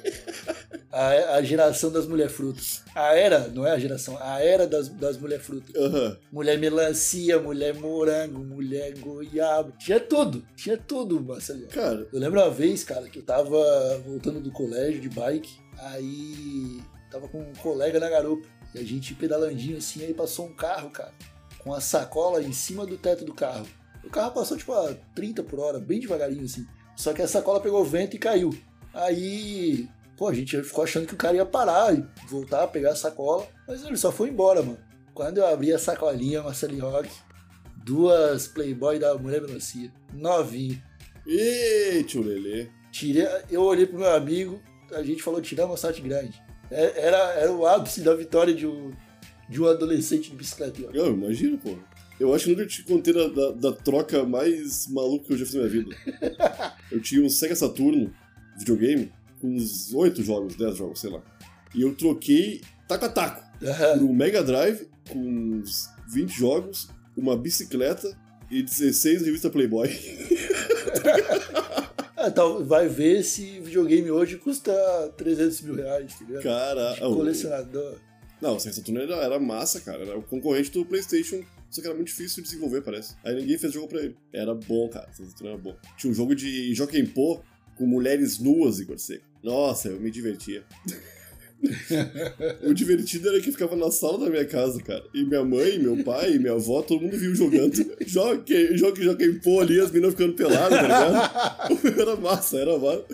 A, 0.92 1.38
a 1.38 1.42
geração 1.42 1.92
das 1.92 2.06
mulher 2.06 2.30
frutas. 2.30 2.84
A 2.94 3.16
era, 3.16 3.48
não 3.48 3.66
é 3.66 3.72
a 3.72 3.80
geração, 3.80 4.16
a 4.22 4.40
era 4.40 4.68
das, 4.68 4.90
das 4.90 5.18
mulher 5.18 5.40
frutas. 5.40 5.76
Aham. 5.76 6.16
Mulher 6.32 6.60
melancia, 6.60 7.40
mulher 7.40 7.74
morango, 7.74 8.44
mulher 8.44 8.96
goiaba. 9.00 9.72
Tinha 9.80 10.00
tudo, 10.00 10.46
tinha 10.56 10.78
tudo, 10.78 11.20
Marcelinho. 11.20 11.68
Cara, 11.70 12.08
Eu 12.14 12.20
lembro 12.20 12.40
uma 12.40 12.52
vez, 12.52 12.84
cara, 12.84 13.10
que 13.10 13.18
eu 13.18 13.24
tava 13.24 13.98
voltando 14.06 14.40
do 14.40 14.52
colégio 14.52 15.02
de 15.02 15.10
bike, 15.10 15.58
aí 15.80 16.80
tava 17.10 17.28
com 17.28 17.40
um 17.40 17.54
colega 17.54 18.00
na 18.00 18.08
garupa. 18.08 18.48
E 18.76 18.78
a 18.78 18.84
gente 18.84 19.16
pedalandinho 19.16 19.78
assim, 19.78 20.04
aí 20.04 20.14
passou 20.14 20.46
um 20.46 20.54
carro, 20.54 20.92
cara, 20.92 21.12
com 21.58 21.74
a 21.74 21.82
sacola 21.82 22.44
em 22.44 22.54
cima 22.54 22.86
do 22.86 23.00
teto 23.00 23.26
do 23.26 23.34
carro. 23.34 23.66
O 24.04 24.10
carro 24.10 24.32
passou 24.32 24.58
tipo 24.58 24.74
a 24.74 24.94
30 25.16 25.44
por 25.44 25.60
hora, 25.60 25.80
bem 25.80 26.00
devagarinho 26.00 26.44
assim. 26.46 26.66
Só 26.96 27.14
que 27.14 27.22
a 27.22 27.28
sacola 27.28 27.60
pegou 27.62 27.84
vento 27.84 28.16
e 28.16 28.20
caiu. 28.20 28.52
Aí, 28.94 29.88
pô, 30.18 30.28
a 30.28 30.34
gente 30.34 30.62
ficou 30.64 30.84
achando 30.84 31.08
que 31.08 31.14
o 31.14 31.18
cara 31.18 31.36
ia 31.36 31.46
parar 31.46 31.94
e 31.98 32.06
voltar 32.30 32.64
a 32.64 32.68
pegar 32.68 32.92
a 32.92 32.96
sacola. 32.96 33.48
Mas 33.68 33.84
ele 33.84 33.98
só 33.98 34.12
foi 34.12 34.30
embora, 34.30 34.62
mano. 34.62 34.78
Quando 35.14 35.38
eu 35.40 35.48
abri 35.48 35.72
a 35.74 35.80
sacolinha, 35.80 36.44
Marcelinho 36.44 36.90
Rock, 36.90 37.10
duas 37.84 38.48
Playboy 38.48 39.00
da 39.00 39.16
Mulher 39.18 39.42
Melancia, 39.42 39.92
novinho. 40.14 40.82
Ei, 41.26 42.04
tio 42.04 42.22
Lelê. 42.24 42.68
Tirei, 42.92 43.28
eu 43.50 43.64
olhei 43.64 43.86
pro 43.88 43.98
meu 44.00 44.14
amigo, 44.14 44.62
a 44.92 45.02
gente 45.02 45.24
falou 45.24 45.42
tiramos 45.42 45.72
uma 45.72 45.78
sorte 45.78 46.02
grande. 46.02 46.40
É- 46.70 47.08
Era, 47.08 47.18
era 47.34 47.52
o 47.52 47.66
ápice 47.66 48.02
da 48.02 48.14
vitória 48.16 48.54
de 48.54 48.68
um, 48.68 48.92
de 49.50 49.62
um 49.62 49.68
adolescente 49.68 50.30
de 50.30 50.36
bicicleta. 50.36 50.82
Eu 50.94 51.14
imagino, 51.14 51.58
pô. 51.58 51.76
Eu 52.20 52.34
acho 52.34 52.46
que 52.46 52.52
nunca 52.52 52.66
te 52.66 52.84
contei 52.84 53.14
da, 53.14 53.28
da, 53.28 53.52
da 53.52 53.72
troca 53.74 54.24
mais 54.24 54.88
maluca 54.88 55.26
que 55.26 55.34
eu 55.34 55.38
já 55.38 55.46
fiz 55.46 55.56
na 55.56 55.62
minha 55.62 55.72
vida. 55.72 55.96
Eu 56.92 57.02
tinha 57.02 57.22
um 57.24 57.30
Sega 57.30 57.56
Saturno 57.56 58.14
videogame 58.58 59.12
com 59.42 59.48
uns 59.56 59.94
8 59.94 60.24
jogos, 60.24 60.56
10 60.56 60.78
jogos, 60.78 61.00
sei 61.02 61.10
lá. 61.10 61.22
E 61.74 61.82
eu 61.82 61.96
troquei 61.96 62.62
taco 62.88 63.06
a 63.06 63.10
taco 63.10 63.44
por 63.60 64.04
um 64.04 64.14
Mega 64.14 64.44
Drive 64.44 64.88
com 65.10 65.18
uns 65.20 65.90
20 66.08 66.30
jogos, 66.32 66.88
uma 67.18 67.36
bicicleta 67.36 68.16
e 68.52 68.62
16 68.62 69.24
revista 69.24 69.50
Playboy. 69.50 69.90
Ah, 72.16 72.32
tal- 72.32 72.64
vai 72.64 72.88
ver 72.88 73.22
se 73.24 73.60
videogame 73.60 74.10
hoje 74.10 74.38
custa 74.38 74.72
300 75.18 75.60
mil 75.62 75.76
reais, 75.76 76.14
tá 76.18 76.24
ligado? 76.26 76.44
Cara, 76.44 76.94
De 76.94 77.00
colecionador. 77.02 77.96
Não, 78.42 78.56
o 78.56 78.60
Sega 78.62 78.76
Saturno 78.76 79.02
era, 79.02 79.16
era 79.16 79.40
massa, 79.40 79.82
cara. 79.82 80.04
Era 80.04 80.18
o 80.18 80.22
concorrente 80.24 80.72
do 80.72 80.86
PlayStation, 80.86 81.44
só 81.74 81.82
que 81.82 81.88
era 81.88 81.96
muito 81.96 82.10
difícil 82.10 82.44
de 82.44 82.50
desenvolver, 82.50 82.82
parece. 82.82 83.16
Aí 83.26 83.34
ninguém 83.34 83.58
fez 83.58 83.74
jogo 83.74 83.88
pra 83.88 84.00
ele. 84.00 84.16
Era 84.32 84.54
bom, 84.54 84.88
cara. 84.90 85.10
Era 85.44 85.58
bom. 85.58 85.76
Tinha 85.98 86.12
um 86.12 86.14
jogo 86.14 86.36
de 86.36 86.72
Joaquim 86.76 87.04
Pô 87.04 87.42
com 87.76 87.88
mulheres 87.88 88.38
nuas, 88.38 88.80
Igor 88.80 89.00
Seco. 89.00 89.26
Nossa, 89.44 89.90
eu 89.90 90.00
me 90.00 90.12
divertia. 90.12 90.64
o 92.62 92.76
divertido 92.76 93.28
era 93.28 93.42
que 93.42 93.52
ficava 93.52 93.76
na 93.76 93.90
sala 93.90 94.20
da 94.20 94.30
minha 94.30 94.46
casa, 94.46 94.84
cara. 94.84 95.04
E 95.16 95.24
minha 95.24 95.44
mãe, 95.44 95.80
meu 95.80 96.04
pai, 96.04 96.38
minha 96.38 96.54
avó, 96.54 96.84
todo 96.84 97.02
mundo 97.02 97.18
viu 97.18 97.34
jogando. 97.34 97.74
Jogue, 98.06 98.78
jogue, 98.78 99.02
Joaquim 99.02 99.40
Pô 99.40 99.60
ali, 99.60 99.80
as 99.80 99.90
meninas 99.90 100.14
ficando 100.14 100.36
peladas, 100.36 100.78
tá 100.78 100.84
ligado? 100.84 101.98
Era 102.00 102.16
massa, 102.18 102.58
era 102.60 102.78
massa. 102.78 103.06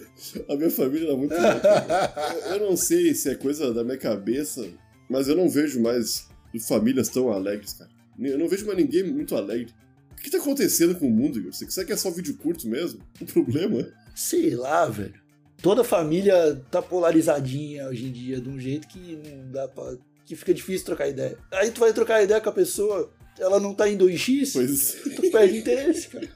A 0.49 0.55
minha 0.57 0.69
família 0.69 1.07
era 1.07 1.15
muito 1.15 1.33
louca. 1.33 2.13
Eu 2.49 2.59
não 2.59 2.75
sei 2.75 3.13
se 3.13 3.29
é 3.29 3.35
coisa 3.35 3.73
da 3.73 3.85
minha 3.85 3.97
cabeça, 3.97 4.67
mas 5.09 5.29
eu 5.29 5.37
não 5.37 5.47
vejo 5.47 5.79
mais 5.81 6.27
famílias 6.67 7.07
tão 7.07 7.31
alegres, 7.31 7.71
cara. 7.71 7.98
Eu 8.21 8.37
não 8.37 8.47
vejo 8.47 8.65
mais 8.65 8.77
ninguém 8.77 9.03
muito 9.03 9.35
alegre. 9.35 9.73
O 10.11 10.15
que 10.21 10.29
tá 10.29 10.37
acontecendo 10.37 10.95
com 10.95 11.07
o 11.07 11.11
mundo, 11.11 11.39
Igor? 11.39 11.53
Será 11.53 11.85
que 11.87 11.93
é 11.93 11.97
só 11.97 12.11
vídeo 12.11 12.35
curto 12.35 12.67
mesmo? 12.67 12.99
O 13.21 13.25
problema? 13.25 13.87
Sei 14.13 14.49
lá, 14.55 14.85
velho. 14.85 15.13
Toda 15.61 15.83
família 15.83 16.61
tá 16.69 16.81
polarizadinha 16.81 17.87
hoje 17.87 18.05
em 18.07 18.11
dia, 18.11 18.39
de 18.41 18.49
um 18.49 18.59
jeito 18.59 18.87
que 18.87 19.17
não 19.25 19.51
dá 19.51 19.67
pra. 19.67 19.95
que 20.25 20.35
fica 20.35 20.53
difícil 20.53 20.85
trocar 20.85 21.07
ideia. 21.09 21.37
Aí 21.53 21.71
tu 21.71 21.79
vai 21.79 21.93
trocar 21.93 22.21
ideia 22.23 22.39
com 22.41 22.49
a 22.49 22.53
pessoa, 22.53 23.11
ela 23.37 23.59
não 23.59 23.73
tá 23.73 23.89
em 23.89 23.97
2x, 23.97 24.51
Pois. 24.53 24.97
tu 25.15 25.31
perde 25.31 25.57
interesse, 25.57 26.07
cara. 26.09 26.27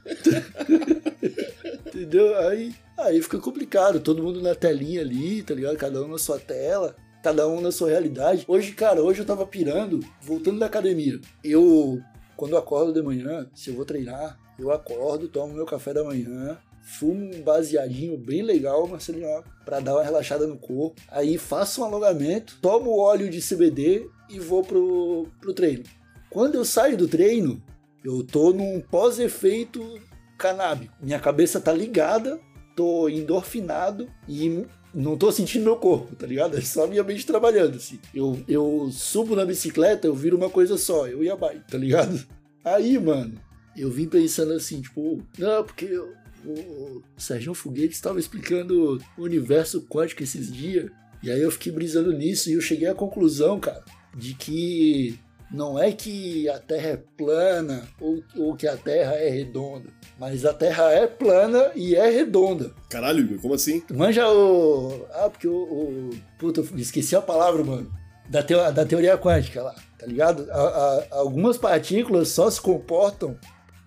Entendeu? 1.86 2.36
Aí, 2.48 2.74
aí 2.98 3.22
fica 3.22 3.38
complicado, 3.38 4.00
todo 4.00 4.22
mundo 4.22 4.40
na 4.42 4.54
telinha 4.54 5.00
ali, 5.00 5.42
tá 5.42 5.54
ligado? 5.54 5.76
Cada 5.76 6.02
um 6.02 6.08
na 6.08 6.18
sua 6.18 6.38
tela, 6.38 6.96
cada 7.24 7.48
um 7.48 7.58
na 7.62 7.72
sua 7.72 7.88
realidade. 7.88 8.44
Hoje, 8.46 8.72
cara, 8.72 9.02
hoje 9.02 9.20
eu 9.20 9.24
tava 9.24 9.46
pirando, 9.46 10.00
voltando 10.20 10.58
da 10.58 10.66
academia. 10.66 11.18
Eu, 11.42 11.98
quando 12.36 12.54
acordo 12.54 12.92
de 12.92 13.00
manhã, 13.00 13.48
se 13.54 13.70
eu 13.70 13.76
vou 13.76 13.86
treinar, 13.86 14.38
eu 14.58 14.70
acordo, 14.70 15.26
tomo 15.26 15.54
meu 15.54 15.64
café 15.64 15.94
da 15.94 16.04
manhã, 16.04 16.58
fumo 16.82 17.34
um 17.34 17.40
baseadinho 17.40 18.18
bem 18.18 18.42
legal, 18.42 18.86
Marcelinho, 18.86 19.26
ó, 19.26 19.42
pra 19.64 19.80
dar 19.80 19.94
uma 19.94 20.04
relaxada 20.04 20.46
no 20.46 20.58
corpo. 20.58 21.00
Aí 21.08 21.38
faço 21.38 21.80
um 21.80 21.84
alongamento, 21.84 22.58
tomo 22.60 22.98
óleo 22.98 23.30
de 23.30 23.40
CBD 23.40 24.06
e 24.28 24.38
vou 24.38 24.62
pro, 24.62 25.26
pro 25.40 25.54
treino. 25.54 25.84
Quando 26.28 26.56
eu 26.56 26.64
saio 26.64 26.94
do 26.94 27.08
treino, 27.08 27.62
eu 28.04 28.22
tô 28.22 28.52
num 28.52 28.82
pós-efeito 28.82 29.98
canábico. 30.36 30.92
Minha 31.00 31.18
cabeça 31.18 31.58
tá 31.58 31.72
ligada, 31.72 32.38
tô 32.76 33.08
endorfinado 33.08 34.10
e 34.28 34.66
não 34.94 35.16
tô 35.16 35.30
sentindo 35.32 35.64
meu 35.64 35.76
corpo, 35.76 36.14
tá 36.16 36.26
ligado? 36.26 36.56
É 36.56 36.60
só 36.60 36.86
minha 36.86 37.02
mente 37.02 37.26
trabalhando, 37.26 37.76
assim. 37.76 37.98
Eu, 38.14 38.42
eu 38.46 38.88
subo 38.92 39.34
na 39.34 39.44
bicicleta, 39.44 40.06
eu 40.06 40.14
viro 40.14 40.36
uma 40.36 40.48
coisa 40.50 40.78
só, 40.78 41.06
eu 41.08 41.22
e 41.24 41.30
a 41.30 41.36
bike, 41.36 41.70
tá 41.70 41.76
ligado? 41.78 42.24
Aí, 42.64 42.98
mano, 42.98 43.34
eu 43.76 43.90
vim 43.90 44.06
pensando 44.08 44.52
assim, 44.52 44.80
tipo, 44.80 45.20
não, 45.38 45.64
porque 45.64 45.84
eu- 45.86 46.12
o 46.46 47.02
Sérgio 47.16 47.54
Foguete 47.54 47.94
estava 47.94 48.20
explicando 48.20 48.98
o 49.16 49.22
universo 49.22 49.80
quântico 49.82 50.22
esses 50.22 50.52
dias. 50.52 50.90
E 51.22 51.30
aí 51.30 51.40
eu 51.40 51.50
fiquei 51.50 51.72
brisando 51.72 52.12
nisso 52.12 52.50
e 52.50 52.52
eu 52.52 52.60
cheguei 52.60 52.86
à 52.86 52.94
conclusão, 52.94 53.58
cara, 53.58 53.82
de 54.14 54.34
que 54.34 55.18
não 55.52 55.78
é 55.78 55.92
que 55.92 56.48
a 56.48 56.58
Terra 56.58 56.88
é 56.90 56.96
plana 56.96 57.82
ou, 58.00 58.22
ou 58.36 58.56
que 58.56 58.66
a 58.66 58.76
Terra 58.76 59.14
é 59.14 59.28
redonda, 59.28 59.90
mas 60.18 60.44
a 60.44 60.52
Terra 60.52 60.90
é 60.92 61.06
plana 61.06 61.70
e 61.74 61.94
é 61.94 62.08
redonda. 62.10 62.72
Caralho, 62.90 63.20
Igor, 63.20 63.40
como 63.40 63.54
assim? 63.54 63.82
Manja 63.92 64.28
o. 64.28 65.06
Ah, 65.12 65.28
porque 65.30 65.46
o. 65.48 65.52
o... 65.54 66.10
Puta, 66.38 66.60
eu 66.60 66.68
esqueci 66.78 67.14
a 67.14 67.20
palavra, 67.22 67.62
mano. 67.64 67.90
Da, 68.28 68.42
teo- 68.42 68.72
da 68.72 68.86
teoria 68.86 69.18
quântica 69.18 69.62
lá, 69.62 69.74
tá 69.98 70.06
ligado? 70.06 70.50
A- 70.50 70.56
a- 70.56 71.06
algumas 71.18 71.58
partículas 71.58 72.28
só 72.28 72.50
se 72.50 72.60
comportam 72.60 73.36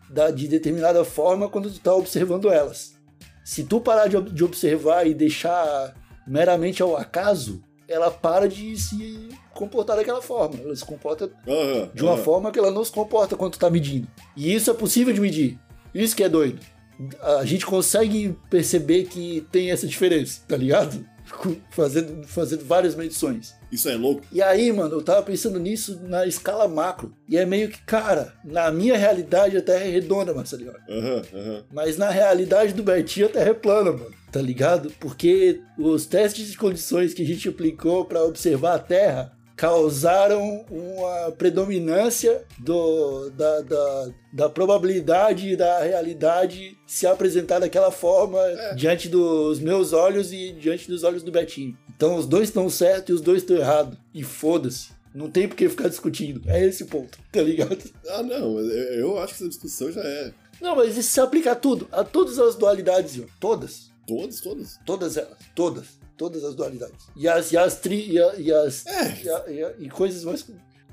da- 0.09 0.29
de 0.31 0.47
determinada 0.47 1.03
forma 1.03 1.49
quando 1.49 1.71
tu 1.71 1.79
tá 1.79 1.93
observando 1.93 2.51
elas. 2.51 2.95
Se 3.43 3.63
tu 3.63 3.81
parar 3.81 4.07
de, 4.07 4.21
de 4.31 4.43
observar 4.43 5.07
e 5.07 5.13
deixar 5.13 5.95
meramente 6.27 6.81
ao 6.83 6.95
acaso, 6.95 7.63
ela 7.87 8.11
para 8.11 8.47
de 8.47 8.75
se 8.77 9.29
comportar 9.57 9.97
daquela 9.97 10.21
forma. 10.21 10.59
Ela 10.63 10.75
se 10.75 10.85
comporta 10.85 11.29
Aham, 11.47 11.89
de 11.93 12.03
uma 12.03 12.13
aham. 12.13 12.23
forma 12.23 12.51
que 12.51 12.59
ela 12.59 12.71
não 12.71 12.83
se 12.85 12.91
comporta 12.91 13.35
quando 13.35 13.53
tu 13.53 13.59
tá 13.59 13.69
medindo. 13.69 14.07
E 14.35 14.53
isso 14.53 14.69
é 14.71 14.73
possível 14.73 15.13
de 15.13 15.19
medir. 15.19 15.59
Isso 15.93 16.15
que 16.15 16.23
é 16.23 16.29
doido. 16.29 16.59
A 17.21 17.45
gente 17.45 17.65
consegue 17.65 18.35
perceber 18.49 19.03
que 19.05 19.45
tem 19.51 19.71
essa 19.71 19.85
diferença, 19.87 20.41
tá 20.47 20.57
ligado? 20.57 21.05
Fazendo, 21.71 22.25
fazendo 22.25 22.63
várias 22.63 22.95
medições. 22.95 23.53
Isso 23.71 23.89
é 23.89 23.95
louco. 23.95 24.23
E 24.31 24.41
aí, 24.41 24.71
mano, 24.71 24.95
eu 24.95 25.01
tava 25.01 25.21
pensando 25.21 25.59
nisso 25.59 25.99
na 26.03 26.25
escala 26.25 26.67
macro. 26.67 27.13
E 27.27 27.37
é 27.37 27.45
meio 27.45 27.69
que, 27.69 27.81
cara, 27.81 28.33
na 28.45 28.71
minha 28.71 28.97
realidade 28.97 29.57
a 29.57 29.61
Terra 29.61 29.83
é 29.83 29.89
redonda, 29.89 30.33
Marcelinho. 30.33 30.71
Aham, 30.89 31.21
aham. 31.33 31.63
Mas 31.71 31.97
na 31.97 32.09
realidade 32.09 32.73
do 32.73 32.81
Bertinho 32.81 33.25
a 33.27 33.29
Terra 33.29 33.49
é 33.49 33.53
plana, 33.53 33.91
mano. 33.91 34.11
Tá 34.31 34.41
ligado? 34.41 34.91
Porque 34.99 35.61
os 35.77 36.05
testes 36.05 36.49
de 36.49 36.57
condições 36.57 37.13
que 37.13 37.21
a 37.21 37.25
gente 37.25 37.47
aplicou 37.49 38.05
pra 38.05 38.23
observar 38.23 38.75
a 38.75 38.79
Terra 38.79 39.33
causaram 39.57 40.63
uma 40.69 41.31
predominância 41.31 42.45
do, 42.59 43.29
da, 43.31 43.61
da, 43.61 44.09
da 44.31 44.49
probabilidade 44.49 45.55
da 45.55 45.79
realidade 45.79 46.77
se 46.85 47.07
apresentar 47.07 47.59
daquela 47.59 47.91
forma 47.91 48.39
diante 48.75 49.09
dos 49.09 49.59
meus 49.59 49.93
olhos 49.93 50.31
e 50.31 50.51
diante 50.53 50.87
dos 50.87 51.03
olhos 51.03 51.23
do 51.23 51.31
Betinho. 51.31 51.75
Então 51.95 52.15
os 52.17 52.27
dois 52.27 52.49
estão 52.49 52.69
certos 52.69 53.09
e 53.09 53.13
os 53.13 53.21
dois 53.21 53.41
estão 53.41 53.57
errados. 53.57 53.97
E 54.13 54.23
foda-se. 54.23 54.89
Não 55.13 55.31
tem 55.31 55.47
por 55.47 55.55
que 55.55 55.67
ficar 55.67 55.89
discutindo. 55.89 56.41
É 56.47 56.63
esse 56.63 56.83
o 56.83 56.87
ponto, 56.87 57.17
tá 57.31 57.41
ligado? 57.41 57.79
Ah, 58.09 58.21
não, 58.21 58.59
eu, 58.59 58.69
eu 58.69 59.17
acho 59.17 59.33
que 59.33 59.39
essa 59.43 59.49
discussão 59.49 59.91
já 59.91 60.01
é. 60.01 60.31
Não, 60.61 60.75
mas 60.75 60.95
isso 60.95 61.09
se 61.11 61.19
aplica 61.19 61.53
a 61.53 61.55
tudo, 61.55 61.87
a 61.91 62.03
todas 62.03 62.37
as 62.37 62.55
dualidades, 62.55 63.15
Ian. 63.15 63.25
todas, 63.39 63.87
Todas, 64.07 64.39
todas. 64.39 64.79
todas 64.85 65.17
elas, 65.17 65.37
todas, 65.55 65.85
todas 66.17 66.43
as 66.43 66.55
dualidades. 66.55 67.05
E 67.15 67.27
as, 67.27 67.51
e 67.51 67.57
as, 67.57 67.79
tri, 67.79 68.11
e, 68.11 68.19
a- 68.21 68.35
e 68.37 68.51
as 68.51 68.85
É. 68.85 69.21
e, 69.23 69.29
a- 69.29 69.43
e 69.49 69.63
a- 69.63 69.73
e 69.79 69.89
coisas 69.89 70.23
mais. 70.23 70.45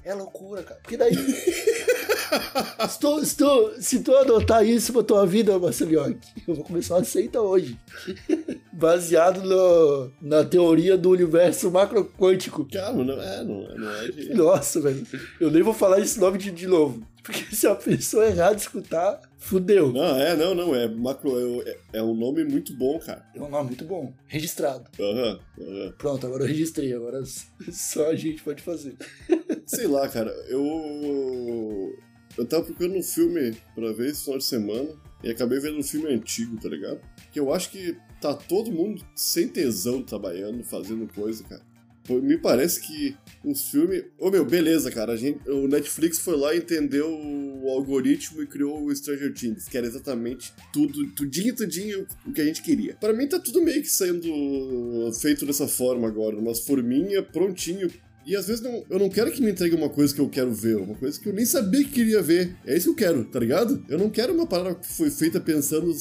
É 0.05 0.13
loucura, 0.13 0.63
cara. 0.63 0.79
Porque 0.83 0.97
daí. 0.99 1.15
se, 2.89 2.99
tu, 3.37 3.73
se, 3.81 4.01
tu, 4.01 4.15
adotar 4.17 4.65
isso 4.67 4.93
pra 4.93 5.03
tua 5.03 5.27
vida, 5.27 5.59
Marcelinho, 5.59 6.19
eu 6.47 6.55
vou 6.55 6.65
começar 6.65 6.97
uma 6.97 7.05
seita 7.05 7.41
hoje. 7.41 7.79
Baseado 8.73 9.43
no, 9.43 10.11
na 10.21 10.45
teoria 10.45 10.99
do 10.99 11.11
universo 11.11 11.71
macroquântico. 11.71 12.67
Cara, 12.71 12.93
não 12.93 13.15
é, 13.21 13.45
não, 13.45 13.63
é- 13.71 13.75
não 13.79 13.91
é 13.97 14.09
de. 14.09 14.35
Nossa, 14.35 14.81
velho. 14.81 15.07
Eu 15.41 15.51
nem 15.51 15.63
vou 15.63 15.73
falar 15.75 16.01
esse 16.01 16.19
nome 16.21 16.37
de, 16.39 16.51
de 16.51 16.67
novo. 16.67 17.03
Porque 17.25 17.43
se 17.57 17.67
a 17.67 17.75
pessoa 17.75 18.27
errada 18.27 18.57
escutar, 18.57 19.21
fudeu. 19.39 19.91
Não, 19.93 20.17
é, 20.21 20.37
não, 20.37 20.55
não, 20.55 20.75
é 20.75 20.87
macro. 20.87 21.63
É, 21.67 21.79
é 21.95 22.03
um 22.03 22.15
nome 22.15 22.45
muito 22.45 22.77
bom, 22.77 22.99
cara. 22.99 23.27
É 23.35 23.41
um 23.41 23.49
nome 23.49 23.69
muito 23.69 23.85
bom. 23.85 24.13
Registrado. 24.27 24.85
Aham, 25.01 25.41
aham. 25.59 25.95
Pronto, 25.97 26.27
agora 26.27 26.45
eu 26.45 26.49
registrei. 26.49 26.93
Agora 26.93 27.23
só 27.73 28.11
a 28.11 28.15
gente 28.15 28.43
pode 28.43 28.63
fazer. 28.63 28.95
Sei 29.67 29.87
lá, 29.87 30.07
cara, 30.09 30.31
eu. 30.49 31.97
Eu 32.37 32.45
tava 32.45 32.65
procurando 32.65 32.97
um 32.99 33.03
filme 33.03 33.57
pra 33.75 33.93
ver 33.93 34.11
esse 34.11 34.25
final 34.25 34.39
de 34.39 34.45
semana 34.45 34.91
e 35.23 35.31
acabei 35.31 35.61
vendo 35.61 35.79
um 35.79 35.83
filme 35.85 36.13
antigo, 36.13 36.61
tá 36.61 36.69
ligado? 36.69 37.01
Que 37.33 37.39
eu 37.39 37.55
acho 37.55 37.71
que 37.71 37.97
tá 38.21 38.35
todo 38.35 38.73
mundo 38.73 39.05
sem 39.15 39.49
tesão 39.49 40.03
trabalhando, 40.03 40.65
fazendo 40.65 41.07
coisa, 41.15 41.45
cara. 41.45 41.63
Me 42.09 42.37
parece 42.37 42.81
que 42.81 43.17
os 43.45 43.71
filmes. 43.71 44.05
Ô 44.19 44.31
meu, 44.31 44.45
beleza, 44.45 44.91
cara. 44.91 45.13
A 45.13 45.17
gente, 45.17 45.49
o 45.49 45.67
Netflix 45.67 46.19
foi 46.19 46.37
lá, 46.37 46.55
entendeu 46.55 47.09
o 47.09 47.71
algoritmo 47.71 48.43
e 48.43 48.47
criou 48.47 48.85
o 48.85 48.95
Stranger 48.95 49.33
Things, 49.33 49.69
que 49.69 49.77
era 49.77 49.87
exatamente 49.87 50.53
tudo, 50.73 51.07
tudinho, 51.13 51.55
tudinho 51.55 52.07
o 52.27 52.33
que 52.33 52.41
a 52.41 52.45
gente 52.45 52.63
queria. 52.63 52.95
Pra 52.95 53.13
mim 53.13 53.27
tá 53.27 53.39
tudo 53.39 53.63
meio 53.63 53.81
que 53.81 53.91
sendo 53.91 54.29
feito 55.21 55.47
dessa 55.47 55.67
forma 55.67 56.07
agora, 56.09 56.37
umas 56.37 56.61
forminhas 56.61 57.25
prontinho 57.33 57.91
E 58.27 58.35
às 58.35 58.47
vezes 58.47 58.63
não, 58.63 58.85
eu 58.89 58.99
não 58.99 59.09
quero 59.11 59.31
que 59.33 59.43
me 59.43 59.51
entregue 59.51 59.75
uma 59.75 59.89
coisa 59.89 60.15
que 60.15 60.21
eu 60.21 60.29
quero 60.29 60.53
ver, 60.53 60.77
uma 60.77 60.95
coisa 60.95 61.21
que 61.21 61.29
eu 61.29 61.33
nem 61.33 61.45
sabia 61.45 61.85
que 61.85 61.91
queria 61.91 62.23
ver. 62.23 62.57
É 62.67 62.77
isso 62.77 62.95
que 62.95 63.05
eu 63.05 63.09
quero, 63.09 63.25
tá 63.25 63.39
ligado? 63.39 63.85
Eu 63.89 63.99
não 63.99 64.09
quero 64.09 64.33
uma 64.35 64.47
parada 64.47 64.75
que 64.75 64.87
foi 64.87 65.11
feita 65.11 65.41
pensando, 65.41 65.95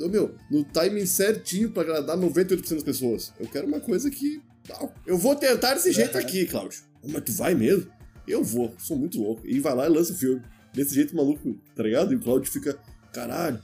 oh, 0.00 0.08
meu, 0.08 0.34
no 0.50 0.64
timing 0.64 1.06
certinho 1.06 1.70
pra 1.70 1.82
agradar 1.82 2.16
98% 2.16 2.74
das 2.74 2.82
pessoas. 2.82 3.32
Eu 3.38 3.46
quero 3.46 3.66
uma 3.66 3.80
coisa 3.80 4.10
que. 4.10 4.40
Não, 4.68 4.92
eu 5.06 5.18
vou 5.18 5.34
tentar 5.36 5.74
desse 5.74 5.92
jeito 5.92 6.16
aqui, 6.16 6.46
Cláudio. 6.46 6.80
Mas 7.04 7.22
tu 7.24 7.32
vai 7.32 7.54
mesmo? 7.54 7.90
Eu 8.26 8.44
vou, 8.44 8.74
sou 8.78 8.96
muito 8.96 9.20
louco. 9.20 9.46
E 9.46 9.58
vai 9.58 9.74
lá 9.74 9.86
e 9.86 9.88
lança 9.88 10.12
o 10.12 10.16
filme. 10.16 10.42
Desse 10.72 10.94
jeito 10.94 11.16
maluco, 11.16 11.58
tá 11.74 11.82
ligado? 11.82 12.12
E 12.12 12.16
o 12.16 12.20
Cláudio 12.20 12.50
fica, 12.50 12.78
caralho. 13.12 13.60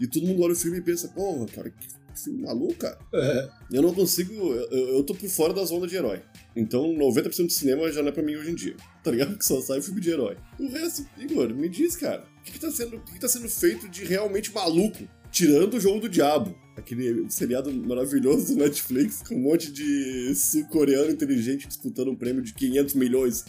E 0.00 0.06
todo 0.06 0.26
mundo 0.26 0.42
olha 0.42 0.52
o 0.52 0.56
filme 0.56 0.78
e 0.78 0.82
pensa, 0.82 1.08
porra, 1.08 1.46
cara, 1.46 1.70
que 1.70 1.88
filme 2.16 2.42
maluco, 2.42 2.74
cara. 2.74 2.98
É. 3.12 3.48
Eu 3.70 3.82
não 3.82 3.94
consigo. 3.94 4.32
Eu, 4.32 4.96
eu 4.96 5.02
tô 5.02 5.14
por 5.14 5.28
fora 5.28 5.52
da 5.52 5.64
zona 5.64 5.86
de 5.86 5.96
herói. 5.96 6.22
Então 6.54 6.94
90% 6.94 7.46
do 7.46 7.52
cinema 7.52 7.90
já 7.92 8.02
não 8.02 8.08
é 8.08 8.12
pra 8.12 8.22
mim 8.22 8.36
hoje 8.36 8.50
em 8.50 8.54
dia. 8.54 8.76
Tá 9.02 9.10
ligado? 9.10 9.36
Que 9.36 9.44
só 9.44 9.60
sai 9.60 9.80
filme 9.82 10.00
de 10.00 10.10
herói. 10.10 10.36
O 10.58 10.68
resto, 10.68 11.06
Igor, 11.18 11.52
me 11.54 11.68
diz, 11.68 11.96
cara. 11.96 12.24
O 12.38 12.42
que, 12.42 12.52
que, 12.52 12.60
tá, 12.60 12.70
sendo, 12.70 12.96
o 12.96 13.00
que, 13.00 13.12
que 13.12 13.20
tá 13.20 13.28
sendo 13.28 13.48
feito 13.48 13.88
de 13.88 14.04
realmente 14.04 14.52
maluco? 14.52 15.06
Tirando 15.30 15.74
o 15.74 15.80
jogo 15.80 16.00
do 16.00 16.08
diabo. 16.08 16.54
Aquele 16.76 17.30
seriado 17.30 17.72
maravilhoso 17.72 18.54
do 18.54 18.60
Netflix 18.60 19.22
com 19.26 19.34
um 19.34 19.38
monte 19.38 19.72
de 19.72 20.34
sul-coreano 20.34 21.10
inteligente 21.10 21.66
disputando 21.66 22.08
um 22.08 22.14
prêmio 22.14 22.42
de 22.42 22.52
500 22.52 22.94
milhões. 22.94 23.44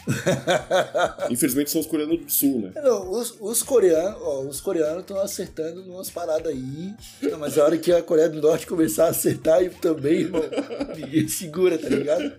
Infelizmente 1.30 1.70
são 1.70 1.82
os 1.82 1.88
coreanos 1.88 2.20
do 2.20 2.32
sul, 2.32 2.62
né? 2.62 2.72
Não, 2.82 3.12
os, 3.12 3.36
os 3.42 3.62
coreanos, 3.62 4.22
ó, 4.22 4.42
os 4.44 4.62
coreanos 4.62 5.02
estão 5.02 5.20
acertando 5.20 5.84
umas 5.92 6.10
paradas 6.10 6.54
aí. 6.54 6.94
Não, 7.22 7.38
mas 7.38 7.58
a 7.58 7.66
hora 7.66 7.78
que 7.78 7.92
a 7.92 8.02
Coreia 8.02 8.30
do 8.30 8.42
Norte 8.42 8.66
começar 8.66 9.08
a 9.08 9.10
acertar, 9.10 9.62
eu 9.62 9.74
também, 9.74 10.22
irmão, 10.22 10.44
ninguém 10.96 11.28
segura, 11.28 11.78
tá 11.78 11.90
ligado? 11.90 12.32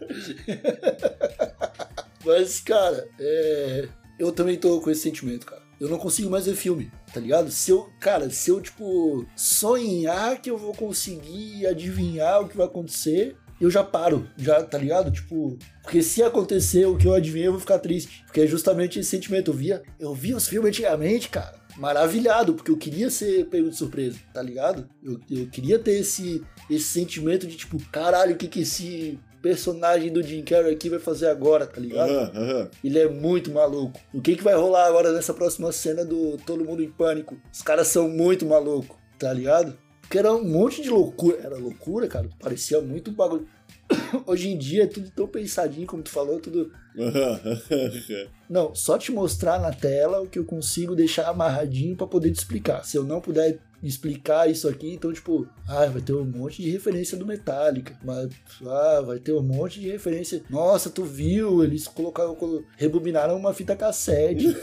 mas, 2.24 2.60
cara, 2.60 3.06
é... 3.20 3.88
eu 4.18 4.32
também 4.32 4.56
tô 4.56 4.80
com 4.80 4.90
esse 4.90 5.02
sentimento, 5.02 5.44
cara. 5.44 5.67
Eu 5.80 5.88
não 5.88 5.98
consigo 5.98 6.30
mais 6.30 6.46
ver 6.46 6.54
filme, 6.54 6.90
tá 7.12 7.20
ligado? 7.20 7.50
Se 7.50 7.70
eu, 7.70 7.88
cara, 8.00 8.30
se 8.30 8.50
eu, 8.50 8.60
tipo, 8.60 9.24
sonhar 9.36 10.40
que 10.40 10.50
eu 10.50 10.58
vou 10.58 10.74
conseguir 10.74 11.66
adivinhar 11.66 12.40
o 12.40 12.48
que 12.48 12.56
vai 12.56 12.66
acontecer, 12.66 13.36
eu 13.60 13.70
já 13.70 13.82
paro, 13.82 14.28
já, 14.36 14.62
tá 14.62 14.78
ligado? 14.78 15.10
Tipo, 15.10 15.58
porque 15.82 16.02
se 16.02 16.22
acontecer 16.22 16.86
o 16.86 16.96
que 16.96 17.06
eu 17.06 17.14
adivinhei, 17.14 17.48
eu 17.48 17.52
vou 17.52 17.60
ficar 17.60 17.78
triste. 17.78 18.22
Porque 18.24 18.40
é 18.40 18.46
justamente 18.46 18.98
esse 18.98 19.10
sentimento. 19.10 19.50
Eu 19.50 19.54
via, 19.54 19.82
eu 19.98 20.14
via 20.14 20.36
os 20.36 20.46
filmes 20.46 20.68
antigamente, 20.68 21.28
cara, 21.28 21.58
maravilhado, 21.76 22.54
porque 22.54 22.70
eu 22.70 22.76
queria 22.76 23.10
ser 23.10 23.46
pego 23.46 23.70
de 23.70 23.76
surpresa, 23.76 24.18
tá 24.32 24.42
ligado? 24.42 24.88
Eu, 25.02 25.20
eu 25.30 25.46
queria 25.48 25.78
ter 25.78 25.98
esse, 25.98 26.42
esse 26.70 26.84
sentimento 26.84 27.46
de, 27.46 27.56
tipo, 27.56 27.78
caralho, 27.90 28.34
o 28.34 28.36
que 28.36 28.48
que 28.48 28.60
esse 28.60 29.18
personagem 29.42 30.12
do 30.12 30.22
Jim 30.22 30.42
Carrey 30.42 30.72
aqui 30.72 30.88
vai 30.88 30.98
fazer 30.98 31.28
agora, 31.28 31.66
tá 31.66 31.80
ligado? 31.80 32.10
Aham, 32.10 32.32
aham. 32.34 32.70
Ele 32.82 32.98
é 32.98 33.08
muito 33.08 33.50
maluco. 33.50 34.00
O 34.12 34.20
que, 34.20 34.36
que 34.36 34.42
vai 34.42 34.54
rolar 34.54 34.86
agora 34.86 35.12
nessa 35.12 35.32
próxima 35.34 35.70
cena 35.72 36.04
do 36.04 36.36
Todo 36.38 36.64
Mundo 36.64 36.82
em 36.82 36.90
Pânico? 36.90 37.36
Os 37.52 37.62
caras 37.62 37.88
são 37.88 38.08
muito 38.08 38.44
malucos, 38.46 38.96
tá 39.18 39.32
ligado? 39.32 39.76
Porque 40.00 40.18
era 40.18 40.32
um 40.32 40.42
monte 40.42 40.82
de 40.82 40.88
loucura. 40.88 41.38
Era 41.42 41.56
loucura, 41.56 42.08
cara. 42.08 42.28
Parecia 42.40 42.80
muito 42.80 43.12
bagulho. 43.12 43.46
Hoje 44.26 44.48
em 44.48 44.56
dia 44.56 44.84
é 44.84 44.86
tudo 44.86 45.10
tão 45.10 45.26
pensadinho, 45.26 45.86
como 45.86 46.02
tu 46.02 46.10
falou, 46.10 46.40
tudo. 46.40 46.72
Não, 48.48 48.74
só 48.74 48.96
te 48.96 49.12
mostrar 49.12 49.60
na 49.60 49.70
tela 49.70 50.20
o 50.20 50.26
que 50.26 50.38
eu 50.38 50.44
consigo 50.44 50.96
deixar 50.96 51.28
amarradinho 51.28 51.96
pra 51.96 52.06
poder 52.06 52.30
te 52.30 52.38
explicar. 52.38 52.84
Se 52.84 52.96
eu 52.96 53.04
não 53.04 53.20
puder 53.20 53.58
explicar 53.82 54.50
isso 54.50 54.68
aqui, 54.68 54.92
então, 54.92 55.12
tipo, 55.12 55.46
ah, 55.68 55.86
vai 55.86 56.00
ter 56.02 56.12
um 56.12 56.24
monte 56.24 56.62
de 56.62 56.70
referência 56.70 57.16
do 57.16 57.24
Metallica, 57.26 57.96
mas, 58.04 58.28
ah, 58.66 59.00
vai 59.06 59.18
ter 59.18 59.32
um 59.32 59.42
monte 59.42 59.80
de 59.80 59.88
referência. 59.88 60.42
Nossa, 60.50 60.90
tu 60.90 61.04
viu? 61.04 61.62
Eles 61.62 61.86
colocaram, 61.86 62.34
colo- 62.34 62.64
rebobinaram 62.76 63.36
uma 63.36 63.54
fita 63.54 63.76
cassete. 63.76 64.46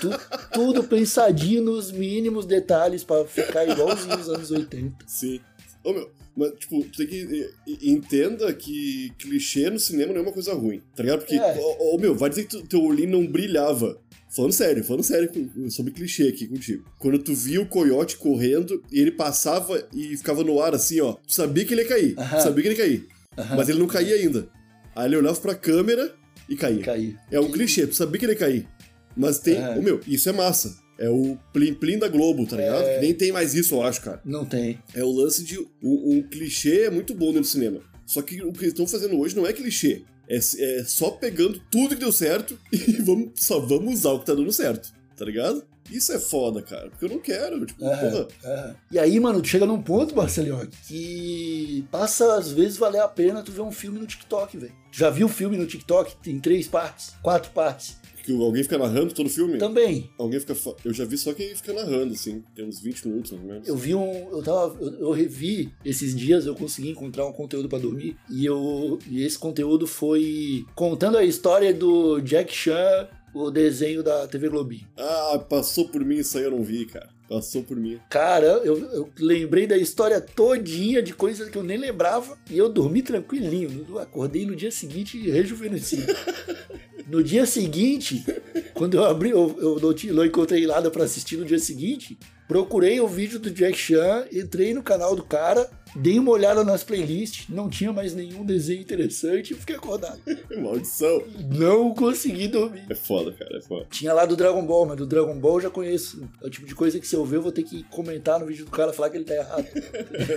Tu- 0.00 0.10
tudo 0.52 0.84
pensadinho 0.84 1.62
nos 1.62 1.90
mínimos 1.90 2.44
detalhes 2.46 3.02
pra 3.04 3.24
ficar 3.24 3.66
igualzinho 3.66 4.18
os 4.18 4.28
anos 4.28 4.50
80. 4.50 4.96
Sim. 5.06 5.40
Ô 5.82 5.92
meu, 5.92 6.10
mas 6.36 6.52
tipo, 6.58 6.82
tu 6.84 6.98
tem 6.98 7.06
que. 7.06 7.50
Entenda 7.82 8.52
que 8.54 9.12
clichê 9.18 9.70
no 9.70 9.78
cinema 9.78 10.12
não 10.12 10.20
é 10.20 10.22
uma 10.22 10.32
coisa 10.32 10.52
ruim, 10.54 10.82
tá 10.94 11.02
ligado? 11.02 11.20
Porque, 11.20 11.36
É. 11.36 11.58
ô, 11.58 11.94
ô, 11.94 11.98
meu, 11.98 12.14
vai 12.14 12.28
dizer 12.30 12.44
que 12.46 12.62
teu 12.66 12.82
olhinho 12.82 13.10
não 13.10 13.26
brilhava. 13.26 13.98
Falando 14.34 14.52
sério, 14.52 14.82
falando 14.82 15.04
sério 15.04 15.30
sobre 15.70 15.92
clichê 15.92 16.28
aqui 16.28 16.48
contigo. 16.48 16.84
Quando 16.98 17.18
tu 17.18 17.34
via 17.34 17.60
o 17.62 17.66
coiote 17.66 18.16
correndo 18.16 18.82
e 18.90 18.98
ele 19.00 19.12
passava 19.12 19.86
e 19.94 20.16
ficava 20.16 20.42
no 20.42 20.60
ar 20.60 20.74
assim, 20.74 21.00
ó, 21.00 21.12
tu 21.12 21.32
sabia 21.32 21.64
que 21.64 21.72
ele 21.72 21.82
ia 21.82 21.88
cair. 21.88 22.18
Aham. 22.18 22.40
Sabia 22.40 22.62
que 22.62 22.68
ele 22.68 22.74
ia 22.74 22.84
cair. 22.84 23.08
Mas 23.56 23.68
ele 23.68 23.78
não 23.78 23.86
caía 23.86 24.16
ainda. 24.16 24.48
Aí 24.94 25.06
ele 25.06 25.16
olhava 25.16 25.40
pra 25.40 25.54
câmera 25.54 26.14
e 26.48 26.56
caía. 26.56 26.82
Cair. 26.82 27.16
É 27.30 27.38
um 27.38 27.50
clichê, 27.50 27.86
tu 27.86 27.94
sabia 27.94 28.18
que 28.18 28.24
ele 28.24 28.32
ia 28.32 28.38
cair. 28.38 28.68
Mas 29.16 29.38
tem. 29.38 29.56
É. 29.56 29.78
Ô 29.78 29.82
meu, 29.82 30.00
isso 30.06 30.28
é 30.28 30.32
massa. 30.32 30.82
É 30.98 31.08
o 31.08 31.36
plim-plim 31.52 31.98
da 31.98 32.08
Globo, 32.08 32.46
tá 32.46 32.56
ligado? 32.56 32.84
É. 32.84 33.00
Nem 33.00 33.14
tem 33.14 33.32
mais 33.32 33.54
isso, 33.54 33.74
eu 33.74 33.82
acho, 33.82 34.00
cara. 34.00 34.20
Não 34.24 34.44
tem. 34.44 34.78
É 34.94 35.02
o 35.04 35.10
lance 35.10 35.44
de. 35.44 35.58
Um, 35.58 35.68
um 36.16 36.22
clichê 36.22 36.82
é 36.82 36.90
muito 36.90 37.14
bom 37.14 37.26
dentro 37.26 37.42
do 37.42 37.46
cinema. 37.46 37.80
Só 38.06 38.20
que 38.20 38.42
o 38.42 38.52
que 38.52 38.60
eles 38.60 38.72
estão 38.72 38.86
fazendo 38.86 39.18
hoje 39.18 39.34
não 39.34 39.46
é 39.46 39.52
clichê. 39.52 40.02
É, 40.28 40.36
é 40.36 40.84
só 40.84 41.10
pegando 41.10 41.60
tudo 41.70 41.94
que 41.94 42.00
deu 42.00 42.12
certo 42.12 42.58
e 42.72 43.02
vamos, 43.02 43.32
só 43.36 43.60
vamos 43.60 43.94
usar 43.94 44.12
o 44.12 44.20
que 44.20 44.26
tá 44.26 44.34
dando 44.34 44.52
certo. 44.52 44.92
Tá 45.16 45.24
ligado? 45.24 45.64
Isso 45.90 46.12
é 46.12 46.18
foda, 46.18 46.62
cara. 46.62 46.88
Porque 46.88 47.04
eu 47.04 47.08
não 47.10 47.18
quero. 47.18 47.64
Tipo, 47.64 47.80
porra. 47.80 48.28
aham. 48.44 48.76
E 48.90 48.98
aí, 48.98 49.20
mano, 49.20 49.40
tu 49.42 49.48
chega 49.48 49.66
num 49.66 49.82
ponto, 49.82 50.16
Marcelinho, 50.16 50.68
que 50.88 51.84
passa 51.90 52.36
às 52.36 52.50
vezes 52.50 52.78
valer 52.78 53.00
a 53.00 53.08
pena 53.08 53.42
tu 53.42 53.52
ver 53.52 53.60
um 53.60 53.70
filme 53.70 53.98
no 53.98 54.06
TikTok, 54.06 54.56
velho. 54.56 54.72
Já 54.90 55.10
viu 55.10 55.26
o 55.26 55.30
filme 55.30 55.56
no 55.56 55.66
TikTok? 55.66 56.16
Tem 56.22 56.40
três 56.40 56.66
partes, 56.66 57.12
quatro 57.22 57.50
partes. 57.52 57.98
Que 58.24 58.32
alguém 58.32 58.62
fica 58.62 58.78
narrando 58.78 59.12
todo 59.12 59.26
o 59.26 59.30
filme? 59.30 59.58
Também. 59.58 60.10
Alguém 60.18 60.40
fica. 60.40 60.54
fa- 60.54 60.74
Eu 60.82 60.94
já 60.94 61.04
vi 61.04 61.18
só 61.18 61.34
quem 61.34 61.54
fica 61.54 61.74
narrando, 61.74 62.14
assim. 62.14 62.42
Tem 62.54 62.64
uns 62.64 62.80
20 62.80 63.06
minutos, 63.08 63.32
mais 63.32 63.42
ou 63.44 63.48
menos. 63.50 63.68
Eu 63.68 63.76
vi 63.76 63.94
um. 63.94 64.30
Eu 64.30 64.42
tava. 64.42 64.76
Eu, 64.82 64.92
eu 65.00 65.10
revi 65.12 65.70
esses 65.84 66.16
dias, 66.16 66.46
eu 66.46 66.54
consegui 66.54 66.88
encontrar 66.88 67.26
um 67.26 67.32
conteúdo 67.32 67.68
pra 67.68 67.78
dormir. 67.78 68.16
E, 68.30 68.46
eu, 68.46 68.98
e 69.10 69.22
esse 69.22 69.38
conteúdo 69.38 69.86
foi 69.86 70.64
contando 70.74 71.18
a 71.18 71.24
história 71.24 71.72
do 71.74 72.18
Jack 72.20 72.50
Chan, 72.54 73.08
o 73.34 73.50
desenho 73.50 74.02
da 74.02 74.26
TV 74.26 74.48
Globinho. 74.48 74.88
Ah, 74.96 75.38
passou 75.46 75.88
por 75.88 76.02
mim 76.04 76.16
isso 76.16 76.38
aí, 76.38 76.44
eu 76.44 76.50
não 76.50 76.62
vi, 76.62 76.86
cara. 76.86 77.10
Passou 77.28 77.62
por 77.62 77.76
mim. 77.76 77.98
Cara, 78.10 78.46
eu, 78.46 78.76
eu 78.92 79.10
lembrei 79.18 79.66
da 79.66 79.76
história 79.76 80.20
todinha 80.20 81.02
de 81.02 81.14
coisas 81.14 81.48
que 81.48 81.56
eu 81.56 81.62
nem 81.62 81.78
lembrava 81.78 82.36
e 82.50 82.58
eu 82.58 82.68
dormi 82.68 83.02
tranquilinho. 83.02 83.98
Acordei 83.98 84.44
no 84.44 84.54
dia 84.54 84.70
seguinte 84.70 85.18
rejuvenescido. 85.30 86.04
No 87.06 87.22
dia 87.22 87.44
seguinte, 87.44 88.24
quando 88.72 88.94
eu 88.96 89.04
abri, 89.04 89.28
eu, 89.28 89.54
eu 89.60 89.78
não, 89.78 89.92
tinha- 89.92 90.10
não 90.14 90.24
encontrei 90.24 90.66
nada 90.66 90.90
pra 90.90 91.04
assistir 91.04 91.36
no 91.36 91.44
dia 91.44 91.58
seguinte, 91.58 92.18
procurei 92.48 92.98
o 92.98 93.06
vídeo 93.06 93.38
do 93.38 93.50
Jack 93.50 93.76
Chan, 93.76 94.26
entrei 94.32 94.72
no 94.72 94.82
canal 94.82 95.14
do 95.14 95.22
cara, 95.22 95.70
dei 95.94 96.18
uma 96.18 96.30
olhada 96.30 96.64
nas 96.64 96.82
playlists, 96.82 97.48
não 97.48 97.68
tinha 97.68 97.92
mais 97.92 98.14
nenhum 98.14 98.44
desenho 98.44 98.80
interessante 98.80 99.52
e 99.52 99.56
fiquei 99.56 99.76
acordado. 99.76 100.20
Maldição. 100.56 101.22
Não 101.50 101.94
consegui 101.94 102.48
dormir. 102.48 102.84
É 102.88 102.94
foda, 102.94 103.32
cara, 103.32 103.58
é 103.58 103.60
foda. 103.60 103.86
Tinha 103.90 104.12
lá 104.12 104.24
do 104.26 104.36
Dragon 104.36 104.64
Ball, 104.64 104.86
mas 104.86 104.96
do 104.96 105.06
Dragon 105.06 105.38
Ball 105.38 105.56
eu 105.56 105.62
já 105.62 105.70
conheço. 105.70 106.28
É 106.42 106.46
o 106.46 106.50
tipo 106.50 106.66
de 106.66 106.74
coisa 106.74 106.98
que 106.98 107.06
se 107.06 107.14
eu 107.14 107.24
ver, 107.24 107.36
eu 107.36 107.42
vou 107.42 107.52
ter 107.52 107.62
que 107.62 107.82
comentar 107.84 108.38
no 108.38 108.46
vídeo 108.46 108.64
do 108.64 108.70
cara 108.70 108.92
falar 108.92 109.10
que 109.10 109.16
ele 109.16 109.24
tá 109.24 109.34
errado. 109.34 109.66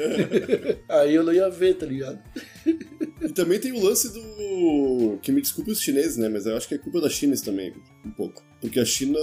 Aí 0.89 1.15
eu 1.15 1.23
não 1.23 1.33
ia 1.33 1.49
ver, 1.49 1.75
tá 1.75 1.85
ligado? 1.85 2.19
E 3.21 3.29
também 3.33 3.59
tem 3.59 3.71
o 3.71 3.83
lance 3.83 4.13
do. 4.13 5.17
Que 5.21 5.31
me 5.31 5.41
desculpe 5.41 5.71
os 5.71 5.81
chineses, 5.81 6.17
né? 6.17 6.29
Mas 6.29 6.45
eu 6.45 6.55
acho 6.55 6.67
que 6.67 6.75
é 6.75 6.77
culpa 6.77 7.01
da 7.01 7.09
China 7.09 7.35
também, 7.43 7.73
um 8.05 8.11
pouco. 8.11 8.43
Porque 8.61 8.79
a 8.79 8.85
China 8.85 9.19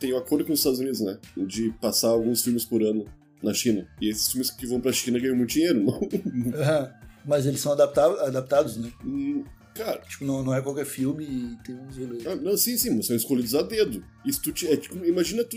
tem 0.00 0.12
o 0.12 0.16
acordo 0.16 0.44
com 0.44 0.52
os 0.52 0.58
Estados 0.58 0.80
Unidos, 0.80 1.00
né? 1.00 1.18
De 1.36 1.72
passar 1.80 2.08
alguns 2.08 2.42
filmes 2.42 2.64
por 2.64 2.82
ano 2.82 3.04
na 3.42 3.52
China. 3.54 3.86
E 4.00 4.08
esses 4.08 4.28
filmes 4.30 4.50
que 4.50 4.66
vão 4.66 4.80
pra 4.80 4.92
China 4.92 5.18
ganham 5.18 5.36
muito 5.36 5.50
dinheiro, 5.50 5.82
não? 5.82 6.00
Mas 7.24 7.46
eles 7.46 7.60
são 7.60 7.72
adapta- 7.72 8.26
adaptados, 8.26 8.76
né? 8.76 8.90
Hum, 9.04 9.44
Cara, 9.74 10.00
Tipo, 10.06 10.26
não, 10.26 10.42
não 10.44 10.54
é 10.54 10.60
qualquer 10.60 10.84
filme 10.84 11.24
e 11.24 11.56
tem 11.64 11.74
uns 11.74 11.96
rolês. 11.96 12.26
ah, 12.26 12.36
não, 12.36 12.54
sim, 12.58 12.76
sim, 12.76 12.90
mas 12.90 13.06
são 13.06 13.16
escolhidos 13.16 13.54
a 13.54 13.62
dedo. 13.62 14.04
Isso 14.22 14.42
tu 14.42 14.52
te- 14.52 14.66
é, 14.66 14.76
tipo, 14.76 15.02
imagina 15.02 15.42
tu. 15.44 15.56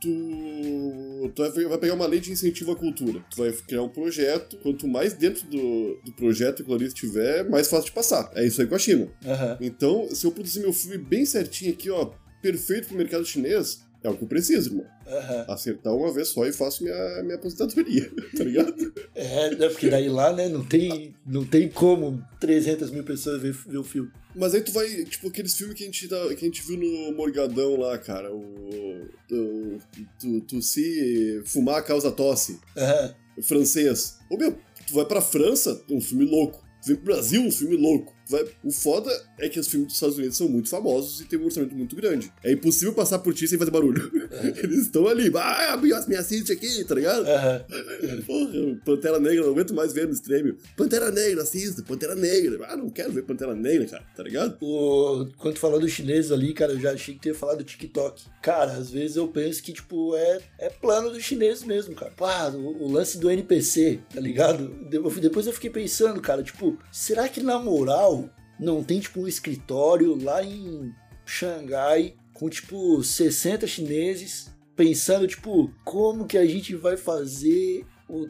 Tu. 0.00 1.30
Tu 1.34 1.68
vai 1.68 1.78
pegar 1.78 1.92
uma 1.94 2.06
lei 2.06 2.20
de 2.20 2.32
incentivo 2.32 2.72
à 2.72 2.76
cultura. 2.76 3.22
Tu 3.30 3.36
vai 3.36 3.52
criar 3.52 3.82
um 3.82 3.88
projeto. 3.88 4.56
Quanto 4.62 4.88
mais 4.88 5.12
dentro 5.12 5.46
do, 5.46 6.00
do 6.04 6.12
projeto 6.12 6.64
que 6.64 6.70
o 6.72 6.82
estiver, 6.82 7.48
mais 7.50 7.68
fácil 7.68 7.86
de 7.86 7.92
passar. 7.92 8.30
É 8.34 8.46
isso 8.46 8.60
aí 8.62 8.66
com 8.66 8.74
a 8.74 8.78
China. 8.78 9.08
Aham. 9.26 9.58
Então, 9.60 10.08
se 10.14 10.26
eu 10.26 10.32
produzir 10.32 10.60
meu 10.60 10.72
filme 10.72 10.96
bem 10.96 11.26
certinho 11.26 11.72
aqui, 11.72 11.90
ó, 11.90 12.10
perfeito 12.40 12.88
pro 12.88 12.96
mercado 12.96 13.26
chinês, 13.26 13.80
é 14.02 14.08
o 14.08 14.16
que 14.16 14.22
eu 14.24 14.28
preciso, 14.28 14.70
irmão. 14.70 14.86
Aham. 15.06 15.44
Acertar 15.48 15.94
uma 15.94 16.12
vez 16.12 16.28
só 16.28 16.46
e 16.46 16.52
faço 16.52 16.84
minha, 16.84 17.22
minha 17.22 17.34
aposentadoria, 17.36 18.10
tá 18.36 18.44
ligado? 18.44 18.92
É, 19.14 19.54
né, 19.54 19.68
porque 19.68 19.88
daí 19.88 20.08
lá, 20.08 20.32
né, 20.32 20.48
não 20.48 20.64
tem, 20.64 21.14
não 21.26 21.44
tem 21.44 21.68
como 21.68 22.22
300 22.40 22.90
mil 22.90 23.02
pessoas 23.04 23.40
ver, 23.42 23.52
ver 23.52 23.78
o 23.78 23.84
filme. 23.84 24.10
Mas 24.36 24.54
aí 24.54 24.60
tu 24.60 24.70
vai, 24.72 24.86
tipo, 25.04 25.28
aqueles 25.28 25.54
filmes 25.56 25.74
que 25.76 25.82
a 25.82 25.86
gente, 25.86 26.06
tá- 26.08 26.28
que 26.28 26.44
a 26.44 26.48
gente 26.48 26.62
viu 26.62 26.76
no 26.76 27.16
Morgadão 27.16 27.76
lá, 27.76 27.98
cara, 27.98 28.32
o. 28.32 29.08
o 29.32 29.78
tu, 30.20 30.40
tu 30.42 30.62
se 30.62 31.42
fumar 31.46 31.82
causa 31.84 32.10
tosse, 32.12 32.60
Aham. 32.76 33.14
francês. 33.42 34.18
Ô 34.30 34.36
meu, 34.36 34.52
tu 34.86 34.94
vai 34.94 35.04
pra 35.06 35.20
França, 35.20 35.82
um 35.90 36.00
filme 36.00 36.24
louco. 36.24 36.62
Vem 36.86 36.94
pro 36.96 37.06
Brasil, 37.06 37.42
um 37.42 37.50
filme 37.50 37.76
louco. 37.76 38.14
Vai- 38.28 38.46
O 38.62 38.70
foda 38.70 39.10
é 39.38 39.48
que 39.48 39.58
os 39.58 39.68
filmes 39.68 39.88
dos 39.88 39.94
Estados 39.96 40.18
Unidos 40.18 40.36
são 40.36 40.48
muito 40.48 40.68
famosos 40.68 41.20
e 41.20 41.24
tem 41.24 41.38
um 41.38 41.44
orçamento 41.44 41.74
muito 41.74 41.96
grande. 41.96 42.32
É 42.44 42.52
impossível 42.52 42.92
passar 42.92 43.18
por 43.20 43.32
ti 43.34 43.46
sem 43.48 43.58
fazer 43.58 43.70
barulho. 43.70 44.10
Eles 44.62 44.82
estão 44.82 45.06
ali, 45.08 45.30
ah, 45.34 45.76
me 46.06 46.16
assiste 46.16 46.52
aqui, 46.52 46.84
tá 46.84 46.94
ligado? 46.94 47.26
Aham. 47.26 47.64
Porra, 48.26 48.52
Pantera 48.84 49.18
Negra, 49.20 49.44
não 49.44 49.52
aguento 49.52 49.74
mais 49.74 49.92
ver 49.92 50.06
no 50.06 50.12
stream. 50.12 50.56
Pantera 50.76 51.10
Negra, 51.10 51.42
assista, 51.42 51.82
Pantera 51.82 52.14
Negra. 52.14 52.66
Ah, 52.68 52.76
não 52.76 52.90
quero 52.90 53.12
ver 53.12 53.22
Pantera 53.22 53.54
Negra, 53.54 53.86
cara, 53.86 54.04
tá 54.16 54.22
ligado? 54.22 54.56
O, 54.60 55.26
quando 55.38 55.54
tu 55.54 55.60
falou 55.60 55.80
do 55.80 55.88
chinês 55.88 56.30
ali, 56.30 56.52
cara, 56.52 56.72
eu 56.72 56.80
já 56.80 56.92
achei 56.92 57.14
que 57.14 57.20
tu 57.20 57.28
ia 57.28 57.34
falar 57.34 57.54
do 57.54 57.64
TikTok. 57.64 58.22
Cara, 58.42 58.72
às 58.72 58.90
vezes 58.90 59.16
eu 59.16 59.28
penso 59.28 59.62
que, 59.62 59.72
tipo, 59.72 60.14
é, 60.16 60.40
é 60.58 60.68
plano 60.70 61.10
do 61.10 61.20
chinês 61.20 61.62
mesmo, 61.64 61.94
cara. 61.94 62.12
Pá, 62.16 62.48
o, 62.50 62.84
o 62.84 62.92
lance 62.92 63.18
do 63.18 63.30
NPC, 63.30 64.00
tá 64.14 64.20
ligado? 64.20 64.68
De- 64.88 65.20
Depois 65.20 65.46
eu 65.46 65.52
fiquei 65.52 65.70
pensando, 65.70 66.20
cara, 66.20 66.42
tipo, 66.42 66.78
será 66.92 67.28
que 67.28 67.42
na 67.42 67.58
moral 67.58 68.17
não 68.58 68.82
tem, 68.82 69.00
tipo, 69.00 69.20
um 69.20 69.28
escritório 69.28 70.22
lá 70.22 70.42
em 70.42 70.92
Xangai 71.24 72.14
com, 72.32 72.48
tipo, 72.48 73.02
60 73.02 73.66
chineses 73.66 74.50
pensando, 74.74 75.26
tipo, 75.26 75.72
como 75.84 76.26
que 76.26 76.38
a 76.38 76.46
gente 76.46 76.74
vai 76.74 76.96
fazer 76.96 77.84
o, 78.08 78.26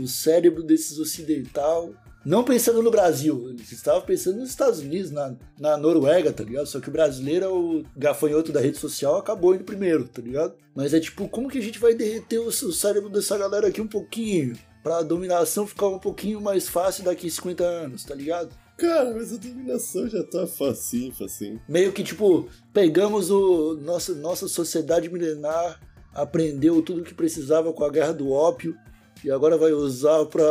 o 0.00 0.06
cérebro 0.06 0.62
desses 0.62 0.98
ocidental 0.98 1.92
não 2.24 2.44
pensando 2.44 2.82
no 2.82 2.90
Brasil, 2.90 3.48
eles 3.48 3.72
estavam 3.72 4.02
pensando 4.02 4.40
nos 4.40 4.50
Estados 4.50 4.80
Unidos, 4.80 5.10
na, 5.10 5.34
na 5.58 5.76
Noruega, 5.78 6.32
tá 6.32 6.44
ligado? 6.44 6.66
Só 6.66 6.80
que 6.80 6.88
o 6.88 6.92
brasileiro 6.92 7.44
é 7.44 7.48
o 7.48 7.84
gafanhoto 7.96 8.52
da 8.52 8.60
rede 8.60 8.76
social, 8.76 9.16
acabou 9.16 9.54
indo 9.54 9.64
primeiro, 9.64 10.06
tá 10.06 10.20
ligado? 10.20 10.54
Mas 10.74 10.92
é 10.92 11.00
tipo, 11.00 11.26
como 11.28 11.48
que 11.48 11.56
a 11.56 11.62
gente 11.62 11.78
vai 11.78 11.94
derreter 11.94 12.38
o, 12.38 12.48
o 12.48 12.72
cérebro 12.72 13.08
dessa 13.08 13.38
galera 13.38 13.68
aqui 13.68 13.80
um 13.80 13.86
pouquinho? 13.86 14.58
Pra 14.82 15.02
dominação 15.02 15.66
ficar 15.66 15.88
um 15.88 15.98
pouquinho 15.98 16.40
mais 16.40 16.68
fácil 16.68 17.04
daqui 17.04 17.28
a 17.28 17.30
50 17.30 17.64
anos, 17.64 18.04
tá 18.04 18.14
ligado? 18.14 18.50
Cara, 18.78 19.12
mas 19.12 19.32
a 19.32 19.36
dominação 19.36 20.08
já 20.08 20.22
tá 20.24 20.46
facinho, 20.46 21.12
facinho. 21.12 21.60
Meio 21.68 21.92
que 21.92 22.04
tipo, 22.04 22.48
pegamos 22.72 23.30
o 23.30 23.74
nossa, 23.82 24.14
nossa 24.14 24.46
sociedade 24.46 25.08
milenar, 25.10 25.80
aprendeu 26.14 26.80
tudo 26.80 27.00
o 27.00 27.04
que 27.04 27.12
precisava 27.12 27.72
com 27.72 27.84
a 27.84 27.90
guerra 27.90 28.12
do 28.12 28.30
ópio 28.30 28.76
e 29.24 29.30
agora 29.30 29.58
vai 29.58 29.72
usar 29.72 30.24
pra 30.26 30.46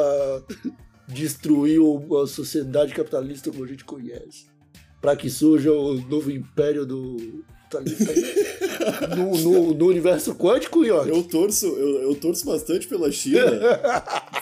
destruir 1.07 1.79
a 2.21 2.27
sociedade 2.27 2.93
capitalista 2.93 3.49
como 3.49 3.63
a 3.63 3.67
gente 3.67 3.85
conhece. 3.85 4.45
Pra 4.99 5.15
que 5.15 5.29
surja 5.29 5.71
o 5.71 5.93
novo 6.01 6.29
império 6.29 6.85
do. 6.85 7.43
tá- 7.69 7.79
no, 9.15 9.37
no- 9.37 9.73
no 9.73 9.87
universo 9.87 10.33
quântico, 10.35 10.83
York. 10.85 11.09
Eu 11.09 11.23
torço, 11.23 11.65
eu, 11.65 12.03
eu 12.03 12.15
torço 12.15 12.45
bastante 12.45 12.87
pela 12.87 13.11
China. 13.11 13.41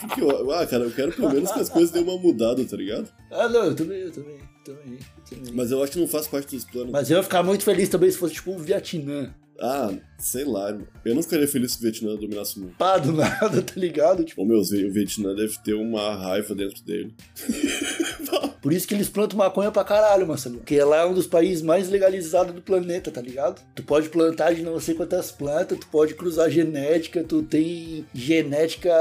Porque, 0.01 0.21
eu- 0.21 0.51
ah, 0.51 0.65
cara, 0.65 0.83
eu 0.83 0.91
quero 0.91 1.11
pelo 1.13 1.31
menos 1.33 1.51
que 1.51 1.59
as 1.59 1.69
coisas 1.69 1.91
dêem 1.91 2.03
uma 2.05 2.17
mudada, 2.17 2.63
tá 2.65 2.77
ligado? 2.77 3.07
Ah, 3.31 3.47
não, 3.49 3.65
eu 3.65 3.75
também, 3.75 3.99
eu 3.99 4.11
também, 4.11 4.37
também, 4.63 4.99
também. 5.29 5.53
Mas 5.53 5.71
eu 5.71 5.81
acho 5.83 5.91
que 5.93 5.99
não 5.99 6.07
faz 6.07 6.27
parte 6.27 6.55
dos 6.55 6.65
planos. 6.65 6.91
Mas 6.91 7.09
eu 7.09 7.17
ia 7.17 7.23
ficar 7.23 7.43
muito 7.43 7.63
feliz 7.63 7.89
também 7.89 8.09
se 8.11 8.17
fosse 8.17 8.35
tipo 8.35 8.51
um 8.51 8.57
Vietnã. 8.57 9.33
Ah, 9.57 9.89
sei 10.19 10.43
lá, 10.43 10.67
irmão. 10.69 10.85
Eu 11.05 11.15
não 11.15 11.23
ficaria 11.23 11.47
feliz 11.47 11.71
se 11.71 11.77
o 11.77 11.81
Vietnã 11.81 12.13
dominasse 12.17 12.57
o 12.57 12.63
mundo. 12.63 12.73
Pá, 12.77 12.97
do 12.97 13.13
nada, 13.13 13.61
tá 13.63 13.73
ligado? 13.77 14.25
Tipo, 14.25 14.41
Ô, 14.41 14.45
meu, 14.45 14.59
o 14.59 14.63
Vietnã 14.91 15.33
deve 15.33 15.57
ter 15.63 15.73
uma 15.73 16.13
raiva 16.13 16.53
dentro 16.53 16.83
dele. 16.83 17.13
Por 18.65 18.73
isso 18.73 18.87
que 18.87 18.95
eles 18.95 19.07
plantam 19.07 19.37
maconha 19.37 19.69
pra 19.71 19.83
caralho, 19.83 20.25
Marcelo. 20.27 20.57
Porque 20.57 20.83
lá 20.83 21.01
é 21.01 21.05
um 21.05 21.13
dos 21.13 21.27
países 21.27 21.61
mais 21.61 21.87
legalizados 21.87 22.51
do 22.55 22.63
planeta, 22.63 23.11
tá 23.11 23.21
ligado? 23.21 23.61
Tu 23.75 23.83
pode 23.83 24.09
plantar 24.09 24.55
de 24.55 24.63
não 24.63 24.79
sei 24.79 24.95
quantas 24.95 25.31
plantas, 25.31 25.77
tu 25.77 25.85
pode 25.85 26.15
cruzar 26.15 26.49
genética, 26.49 27.23
tu 27.23 27.43
tem 27.43 28.07
genética 28.11 28.91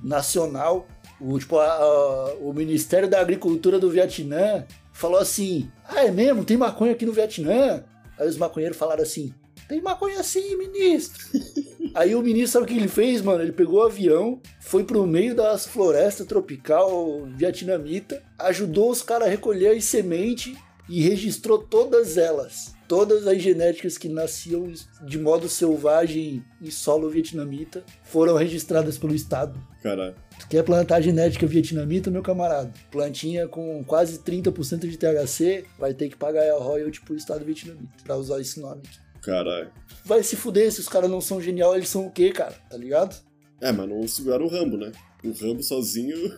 nacional. 0.00 0.86
O, 1.20 1.36
tipo, 1.40 1.58
a- 1.58 1.66
a- 1.72 2.34
o 2.40 2.52
Ministério 2.52 3.08
da 3.10 3.20
Agricultura 3.20 3.80
do 3.80 3.90
Vietnã 3.90 4.64
falou 4.92 5.18
assim: 5.18 5.68
Ah, 5.84 6.04
é 6.04 6.10
mesmo? 6.12 6.44
Tem 6.44 6.56
maconha 6.56 6.92
aqui 6.92 7.04
no 7.04 7.12
Vietnã? 7.12 7.82
Aí 8.16 8.28
os 8.28 8.36
maconheiros 8.36 8.78
falaram 8.78 9.02
assim: 9.02 9.34
Tem 9.70 9.80
maconha 9.80 10.20
sim, 10.24 10.56
ministro. 10.56 11.24
Aí 11.94 12.12
o 12.16 12.22
ministro, 12.22 12.50
sabe 12.50 12.64
o 12.64 12.66
que 12.66 12.76
ele 12.76 12.88
fez, 12.88 13.22
mano? 13.22 13.40
Ele 13.40 13.52
pegou 13.52 13.78
o 13.78 13.84
avião, 13.84 14.40
foi 14.58 14.82
pro 14.82 15.06
meio 15.06 15.32
das 15.32 15.64
florestas 15.64 16.26
tropical 16.26 17.24
vietnamita, 17.36 18.20
ajudou 18.36 18.90
os 18.90 19.00
caras 19.00 19.28
a 19.28 19.30
recolher 19.30 19.76
as 19.76 19.84
sementes 19.84 20.58
e 20.88 21.00
registrou 21.00 21.56
todas 21.56 22.18
elas. 22.18 22.74
Todas 22.88 23.28
as 23.28 23.40
genéticas 23.40 23.96
que 23.96 24.08
nasciam 24.08 24.72
de 25.06 25.18
modo 25.20 25.48
selvagem 25.48 26.44
em 26.60 26.70
solo 26.72 27.08
vietnamita 27.08 27.84
foram 28.02 28.34
registradas 28.34 28.98
pelo 28.98 29.14
Estado. 29.14 29.56
Caralho. 29.80 30.16
Tu 30.40 30.48
quer 30.48 30.64
plantar 30.64 31.00
genética 31.00 31.46
vietnamita, 31.46 32.10
meu 32.10 32.22
camarada? 32.22 32.72
Plantinha 32.90 33.46
com 33.46 33.84
quase 33.84 34.18
30% 34.18 34.88
de 34.88 34.98
THC, 34.98 35.64
vai 35.78 35.94
ter 35.94 36.08
que 36.08 36.16
pagar 36.16 36.42
a 36.50 36.58
royalty 36.58 37.00
pro 37.02 37.14
Estado 37.14 37.44
vietnamita 37.44 37.94
pra 38.02 38.16
usar 38.16 38.40
esse 38.40 38.58
nome 38.58 38.82
aqui. 38.84 39.09
Caralho. 39.22 39.70
Vai 40.04 40.22
se 40.22 40.36
fuder, 40.36 40.72
se 40.72 40.80
os 40.80 40.88
caras 40.88 41.10
não 41.10 41.20
são 41.20 41.40
genial, 41.40 41.74
eles 41.76 41.88
são 41.88 42.06
o 42.06 42.10
quê, 42.10 42.30
cara? 42.32 42.54
Tá 42.70 42.76
ligado? 42.76 43.14
É, 43.60 43.70
mas 43.70 43.88
não 43.88 44.06
seguraram 44.08 44.46
o 44.46 44.48
Rambo, 44.48 44.76
né? 44.78 44.90
O 45.22 45.32
Rambo 45.32 45.62
sozinho. 45.62 46.16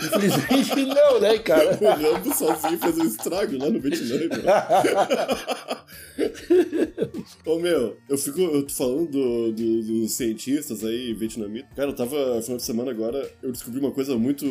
Infelizmente 0.00 0.86
não, 0.86 1.20
né, 1.20 1.36
cara? 1.40 1.76
o 1.80 1.84
Rambo 2.12 2.32
sozinho 2.32 2.78
fez 2.78 2.96
um 2.98 3.04
estrago 3.06 3.58
lá 3.58 3.68
no 3.68 3.80
Vietnã, 3.80 4.14
irmão. 4.22 4.38
Ô 7.44 7.58
meu, 7.58 7.96
eu 8.08 8.16
fico 8.18 8.40
eu 8.40 8.62
tô 8.66 8.72
falando 8.72 9.10
do- 9.10 9.52
do- 9.52 9.82
dos 9.82 10.12
cientistas 10.12 10.84
aí 10.84 11.12
vietnamitas. 11.14 11.68
Cara, 11.74 11.90
eu 11.90 11.96
tava 11.96 12.40
final 12.42 12.56
de 12.56 12.62
semana 12.62 12.90
agora, 12.90 13.28
eu 13.42 13.50
descobri 13.52 13.80
uma 13.80 13.90
coisa 13.90 14.16
muito 14.16 14.44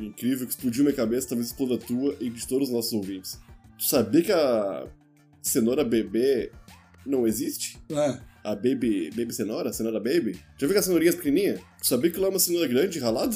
incrível 0.00 0.46
que 0.46 0.52
explodiu 0.52 0.84
minha 0.84 0.96
cabeça, 0.96 1.28
talvez 1.28 1.48
exploda 1.48 1.74
a 1.74 1.78
tua 1.78 2.16
e 2.20 2.28
de 2.30 2.46
todos 2.46 2.68
os 2.68 2.74
nossos 2.74 2.92
ouvintes. 2.92 3.38
Tu 3.78 3.84
sabia 3.84 4.22
que 4.22 4.32
a 4.32 4.86
cenoura 5.42 5.84
bebê 5.84 6.50
não 7.06 7.26
existe? 7.26 7.78
Ah, 7.92 8.18
A 8.44 8.54
baby, 8.54 9.10
baby 9.16 9.32
cenoura? 9.32 9.72
Cenoura 9.72 9.98
baby? 10.00 10.32
Já 10.58 10.66
viu 10.66 10.70
que 10.70 10.78
as 10.78 10.84
cenourinhas 10.84 11.14
pequenininha? 11.14 11.58
Sabia 11.82 12.10
que 12.10 12.18
lá 12.20 12.26
é 12.26 12.30
uma 12.30 12.38
cenoura 12.38 12.66
grande, 12.68 12.98
ralada? 12.98 13.34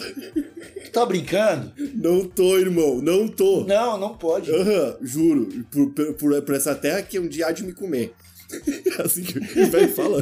tu 0.85 0.91
tá 0.93 1.05
brincando? 1.07 1.73
Não 1.95 2.25
tô, 2.27 2.59
irmão, 2.59 3.01
não 3.03 3.27
tô. 3.29 3.65
Não, 3.65 3.99
não 3.99 4.17
pode. 4.17 4.51
Aham, 4.51 4.97
juro. 5.03 5.49
Por, 5.71 5.91
por, 5.93 6.15
por- 6.15 6.43
por 6.43 6.55
essa 6.55 6.75
terra 6.75 7.03
que 7.03 7.19
um 7.19 7.27
dia 7.29 7.47
há 7.47 7.53
de 7.53 7.65
me 7.65 7.73
comer. 7.73 8.12
assim 9.03 9.23
que 9.23 9.38
o 9.38 9.71
velho 9.71 9.88
fala. 9.88 10.21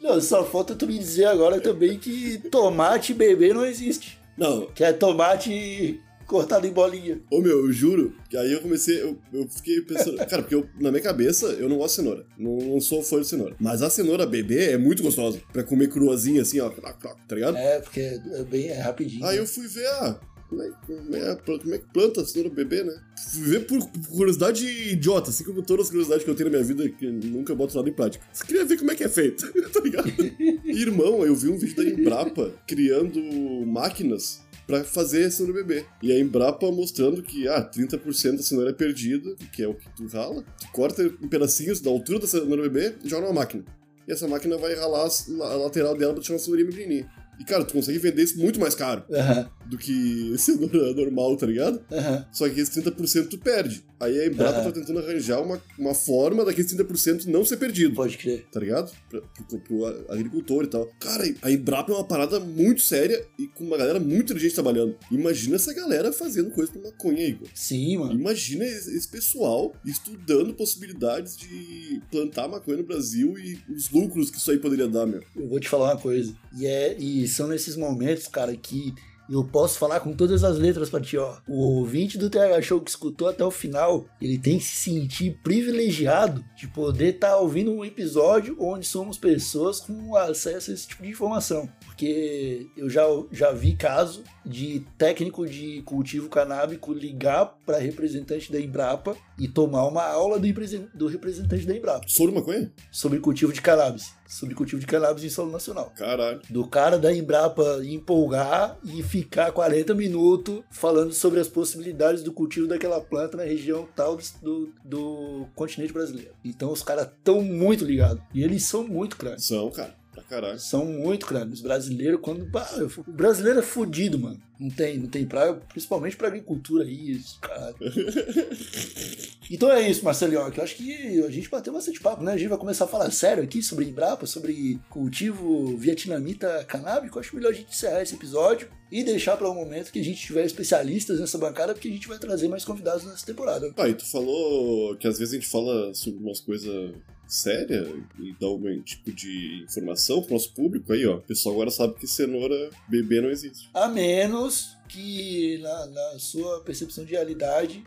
Não, 0.00 0.20
só 0.20 0.44
falta 0.44 0.74
tu 0.74 0.86
me 0.86 0.98
dizer 0.98 1.26
agora 1.26 1.60
também 1.60 1.98
que 1.98 2.38
tomate 2.50 3.12
bebê 3.12 3.52
não 3.52 3.66
existe. 3.66 4.18
Não, 4.36 4.66
Que 4.66 4.84
é 4.84 4.92
tomate 4.92 6.00
cortado 6.28 6.66
em 6.66 6.72
bolinha. 6.72 7.20
ô 7.30 7.40
meu, 7.40 7.66
eu 7.66 7.72
juro. 7.72 8.14
Que 8.28 8.36
aí 8.36 8.52
eu 8.52 8.60
comecei, 8.60 9.00
eu, 9.00 9.18
eu 9.32 9.48
fiquei 9.48 9.80
pensando. 9.80 10.16
Cara, 10.28 10.42
porque 10.42 10.54
eu, 10.54 10.68
na 10.78 10.90
minha 10.90 11.02
cabeça 11.02 11.46
eu 11.46 11.68
não 11.68 11.78
gosto 11.78 11.96
de 11.96 12.02
cenoura. 12.02 12.26
Não, 12.38 12.58
não 12.58 12.80
sou 12.80 13.02
fã 13.02 13.20
de 13.20 13.26
cenoura. 13.26 13.56
Mas 13.58 13.82
a 13.82 13.90
cenoura 13.90 14.26
bebê 14.26 14.72
é 14.72 14.78
muito 14.78 15.02
gostosa. 15.02 15.40
Pra 15.52 15.64
comer 15.64 15.88
cruazinha 15.88 16.42
assim, 16.42 16.60
ó. 16.60 16.68
Tá 16.68 17.34
ligado? 17.34 17.56
É, 17.56 17.80
porque 17.80 18.00
é 18.00 18.44
bem 18.44 18.68
é 18.68 18.78
rapidinho. 18.78 19.24
Aí 19.24 19.38
eu 19.38 19.46
fui 19.46 19.66
ver, 19.66 19.86
ah, 19.86 20.20
como 20.48 20.62
é, 20.62 20.70
como 20.86 21.16
é, 21.16 21.36
como 21.36 21.74
é 21.74 21.78
que 21.78 21.86
planta 21.92 22.20
a 22.20 22.24
cenoura 22.26 22.54
bebê, 22.54 22.84
né? 22.84 22.94
Fui 23.32 23.42
ver 23.42 23.66
por, 23.66 23.78
por 23.86 24.08
curiosidade 24.08 24.66
idiota, 24.66 25.30
assim 25.30 25.44
como 25.44 25.62
todas 25.62 25.86
as 25.86 25.90
curiosidades 25.90 26.24
que 26.24 26.30
eu 26.30 26.34
tenho 26.34 26.50
na 26.50 26.58
minha 26.58 26.66
vida, 26.66 26.88
que 26.90 27.06
nunca 27.10 27.54
boto 27.54 27.74
nada 27.74 27.88
em 27.88 27.92
prática. 27.92 28.24
Você 28.32 28.44
queria 28.44 28.64
ver 28.66 28.78
como 28.78 28.90
é 28.90 28.94
que 28.94 29.04
é 29.04 29.08
feito, 29.08 29.50
tá 29.72 29.80
ligado? 29.80 30.08
Irmão, 30.64 31.24
eu 31.24 31.34
vi 31.34 31.48
um 31.48 31.58
vídeo 31.58 31.76
da 31.76 31.84
Embrapa 31.84 32.52
criando 32.66 33.18
máquinas 33.66 34.46
pra 34.68 34.84
fazer 34.84 35.24
a 35.24 35.30
cenoura 35.30 35.64
bebê. 35.64 35.84
E 36.02 36.12
a 36.12 36.20
Embrapa 36.20 36.70
mostrando 36.70 37.22
que, 37.22 37.48
ah, 37.48 37.62
30% 37.62 38.36
da 38.36 38.42
cenoura 38.42 38.70
é 38.70 38.72
perdida, 38.74 39.34
que 39.52 39.62
é 39.62 39.66
o 39.66 39.74
que 39.74 39.88
tu 39.96 40.06
rala, 40.06 40.44
tu 40.60 40.68
corta 40.72 41.02
em 41.02 41.26
pedacinhos 41.28 41.80
da 41.80 41.90
altura 41.90 42.20
da 42.20 42.26
cenoura 42.28 42.62
bebê 42.68 42.94
e 43.02 43.08
joga 43.08 43.22
numa 43.26 43.40
máquina. 43.40 43.64
E 44.06 44.12
essa 44.12 44.28
máquina 44.28 44.56
vai 44.58 44.74
ralar 44.74 45.08
a 45.08 45.54
lateral 45.56 45.96
dela 45.96 46.12
pra 46.12 46.20
deixar 46.20 46.34
uma 46.34 46.38
cenourinha 46.38 46.68
pequenininha. 46.70 47.10
E, 47.40 47.44
cara, 47.44 47.64
tu 47.64 47.72
consegue 47.72 47.98
vender 47.98 48.22
isso 48.24 48.36
muito 48.38 48.58
mais 48.58 48.74
caro 48.74 49.04
Aham, 49.12 49.48
do 49.66 49.78
que 49.78 50.34
cenoura 50.38 50.92
normal, 50.92 51.36
tá 51.36 51.46
ligado? 51.46 51.80
aham. 51.90 52.26
Só 52.32 52.48
que 52.48 52.60
esse 52.60 52.80
30% 52.82 53.28
tu 53.28 53.38
perde. 53.38 53.84
Aí 54.00 54.20
a 54.20 54.26
Embrapa 54.26 54.58
Aham. 54.58 54.64
tá 54.64 54.72
tentando 54.72 54.98
arranjar 54.98 55.40
uma, 55.40 55.60
uma 55.78 55.94
forma 55.94 56.44
daquele 56.44 56.66
30% 56.68 57.26
não 57.26 57.44
ser 57.44 57.56
perdido. 57.56 57.94
Pode 57.94 58.16
crer. 58.16 58.46
Tá 58.50 58.60
ligado? 58.60 58.92
Pra, 59.08 59.20
pro, 59.48 59.58
pro 59.60 59.86
agricultor 60.08 60.64
e 60.64 60.68
tal. 60.68 60.86
Cara, 61.00 61.24
a 61.42 61.50
Embrapa 61.50 61.92
é 61.92 61.94
uma 61.94 62.04
parada 62.04 62.38
muito 62.40 62.82
séria 62.82 63.24
e 63.38 63.46
com 63.46 63.64
uma 63.64 63.76
galera 63.76 63.98
muito 64.00 64.24
inteligente 64.24 64.54
trabalhando. 64.54 64.96
Imagina 65.10 65.56
essa 65.56 65.72
galera 65.72 66.12
fazendo 66.12 66.50
coisa 66.50 66.70
pra 66.72 66.82
maconha, 66.82 67.26
Igor. 67.26 67.48
Sim, 67.54 67.98
mano. 67.98 68.12
Imagina 68.12 68.64
esse 68.64 68.96
esse 68.98 69.08
pessoal 69.08 69.74
estudando 69.84 70.54
possibilidades 70.54 71.36
de 71.36 72.00
plantar 72.10 72.48
maconha 72.48 72.78
no 72.78 72.84
Brasil 72.84 73.38
e 73.38 73.58
os 73.72 73.90
lucros 73.90 74.30
que 74.30 74.38
isso 74.38 74.50
aí 74.50 74.58
poderia 74.58 74.88
dar, 74.88 75.06
meu. 75.06 75.22
Eu 75.36 75.48
vou 75.48 75.60
te 75.60 75.68
falar 75.68 75.94
uma 75.94 76.00
coisa. 76.00 76.34
E, 76.56 76.66
é, 76.66 76.96
e 76.98 77.26
são 77.28 77.48
nesses 77.48 77.76
momentos, 77.76 78.26
cara, 78.26 78.54
que 78.56 78.94
eu 79.30 79.44
posso 79.44 79.78
falar 79.78 80.00
com 80.00 80.12
todas 80.12 80.42
as 80.42 80.58
letras 80.58 80.88
pra 80.88 81.00
ti, 81.00 81.16
ó. 81.16 81.36
O 81.46 81.78
ouvinte 81.78 82.16
do 82.16 82.30
TH 82.30 82.62
Show 82.62 82.80
que 82.80 82.90
escutou 82.90 83.28
até 83.28 83.44
o 83.44 83.50
final, 83.50 84.06
ele 84.20 84.38
tem 84.38 84.58
que 84.58 84.64
se 84.64 84.76
sentir 84.76 85.38
privilegiado 85.42 86.44
de 86.56 86.66
poder 86.68 87.14
estar 87.14 87.30
tá 87.30 87.36
ouvindo 87.36 87.72
um 87.72 87.84
episódio 87.84 88.56
onde 88.58 88.86
somos 88.86 89.18
pessoas 89.18 89.80
com 89.80 90.16
acesso 90.16 90.70
a 90.70 90.74
esse 90.74 90.88
tipo 90.88 91.02
de 91.02 91.10
informação. 91.10 91.68
Porque 91.84 92.70
eu 92.76 92.88
já, 92.88 93.04
já 93.30 93.52
vi 93.52 93.74
caso 93.74 94.22
de 94.48 94.80
técnico 94.96 95.46
de 95.46 95.82
cultivo 95.82 96.28
canábico 96.28 96.92
ligar 96.92 97.58
para 97.66 97.78
representante 97.78 98.50
da 98.50 98.58
Embrapa 98.58 99.14
e 99.38 99.46
tomar 99.46 99.86
uma 99.86 100.04
aula 100.04 100.38
do, 100.38 101.06
representante 101.06 101.66
da 101.66 101.76
Embrapa. 101.76 102.08
Sobre 102.08 102.34
maconha? 102.34 102.72
Sobre 102.90 103.20
cultivo 103.20 103.52
de 103.52 103.60
cannabis. 103.60 104.14
Sobre 104.26 104.54
cultivo 104.54 104.80
de 104.80 104.86
cannabis 104.86 105.22
em 105.24 105.28
solo 105.28 105.52
nacional. 105.52 105.92
Caralho. 105.94 106.40
Do 106.48 106.66
cara 106.66 106.98
da 106.98 107.14
Embrapa 107.14 107.80
empolgar 107.84 108.78
e 108.84 109.02
ficar 109.02 109.52
40 109.52 109.94
minutos 109.94 110.62
falando 110.70 111.12
sobre 111.12 111.40
as 111.40 111.48
possibilidades 111.48 112.22
do 112.22 112.32
cultivo 112.32 112.66
daquela 112.66 113.00
planta 113.00 113.36
na 113.36 113.44
região 113.44 113.86
tal 113.94 114.18
do, 114.42 114.72
do 114.84 115.46
continente 115.54 115.92
brasileiro. 115.92 116.32
Então 116.44 116.72
os 116.72 116.82
caras 116.82 117.06
estão 117.06 117.42
muito 117.42 117.84
ligados. 117.84 118.22
E 118.34 118.42
eles 118.42 118.64
são 118.64 118.82
muito 118.82 119.16
craques. 119.16 119.46
São, 119.46 119.70
cara. 119.70 119.94
Caralho. 120.28 120.58
São 120.58 120.84
muito 120.84 121.26
grandes. 121.26 121.54
Os 121.54 121.60
brasileiros, 121.62 122.20
quando. 122.20 122.44
Bah, 122.44 122.68
o 123.06 123.10
brasileiro 123.10 123.60
é 123.60 123.62
fodido, 123.62 124.18
mano. 124.18 124.38
Não 124.60 124.68
tem, 124.68 124.98
não 124.98 125.08
tem 125.08 125.24
praia, 125.24 125.54
principalmente 125.54 126.16
pra 126.16 126.26
agricultura 126.26 126.84
aí, 126.84 127.12
isso, 127.12 127.38
cara. 127.40 127.74
então 129.48 129.70
é 129.70 129.88
isso, 129.88 130.04
Marcelinho. 130.04 130.40
Eu 130.40 130.62
acho 130.64 130.74
que 130.74 131.22
a 131.22 131.30
gente 131.30 131.48
bateu 131.48 131.72
bastante 131.72 132.00
papo, 132.00 132.24
né? 132.24 132.32
A 132.32 132.36
gente 132.36 132.48
vai 132.48 132.58
começar 132.58 132.84
a 132.84 132.88
falar 132.88 133.10
sério 133.12 133.42
aqui 133.42 133.62
sobre 133.62 133.86
Embrapa, 133.86 134.26
sobre 134.26 134.80
cultivo 134.90 135.76
vietnamita 135.76 136.64
canábico. 136.64 137.18
Acho 137.18 137.36
melhor 137.36 137.52
a 137.52 137.54
gente 137.54 137.70
encerrar 137.70 138.02
esse 138.02 138.16
episódio 138.16 138.68
e 138.90 139.04
deixar 139.04 139.36
para 139.36 139.48
um 139.48 139.54
momento 139.54 139.92
que 139.92 140.00
a 140.00 140.04
gente 140.04 140.20
tiver 140.20 140.44
especialistas 140.44 141.20
nessa 141.20 141.38
bancada, 141.38 141.72
porque 141.72 141.88
a 141.88 141.92
gente 141.92 142.08
vai 142.08 142.18
trazer 142.18 142.48
mais 142.48 142.64
convidados 142.64 143.04
nessa 143.04 143.24
temporada. 143.24 143.72
Ah, 143.76 143.88
e 143.88 143.94
tu 143.94 144.10
falou 144.10 144.96
que 144.96 145.06
às 145.06 145.18
vezes 145.18 145.34
a 145.34 145.36
gente 145.36 145.48
fala 145.48 145.94
sobre 145.94 146.20
umas 146.20 146.40
coisas 146.40 146.94
séria 147.28 147.86
e 148.18 148.34
dá 148.40 148.46
algum 148.46 148.80
tipo 148.80 149.12
de 149.12 149.62
informação 149.64 150.22
pro 150.22 150.32
nosso 150.32 150.52
público, 150.52 150.92
aí 150.92 151.06
ó, 151.06 151.16
o 151.16 151.20
pessoal 151.20 151.54
agora 151.54 151.70
sabe 151.70 151.94
que 151.94 152.06
cenoura 152.06 152.70
bebê 152.88 153.20
não 153.20 153.30
existe. 153.30 153.68
A 153.74 153.86
menos 153.86 154.76
que 154.88 155.58
na, 155.58 155.86
na 155.86 156.18
sua 156.18 156.60
percepção 156.60 157.04
de 157.04 157.12
realidade 157.12 157.84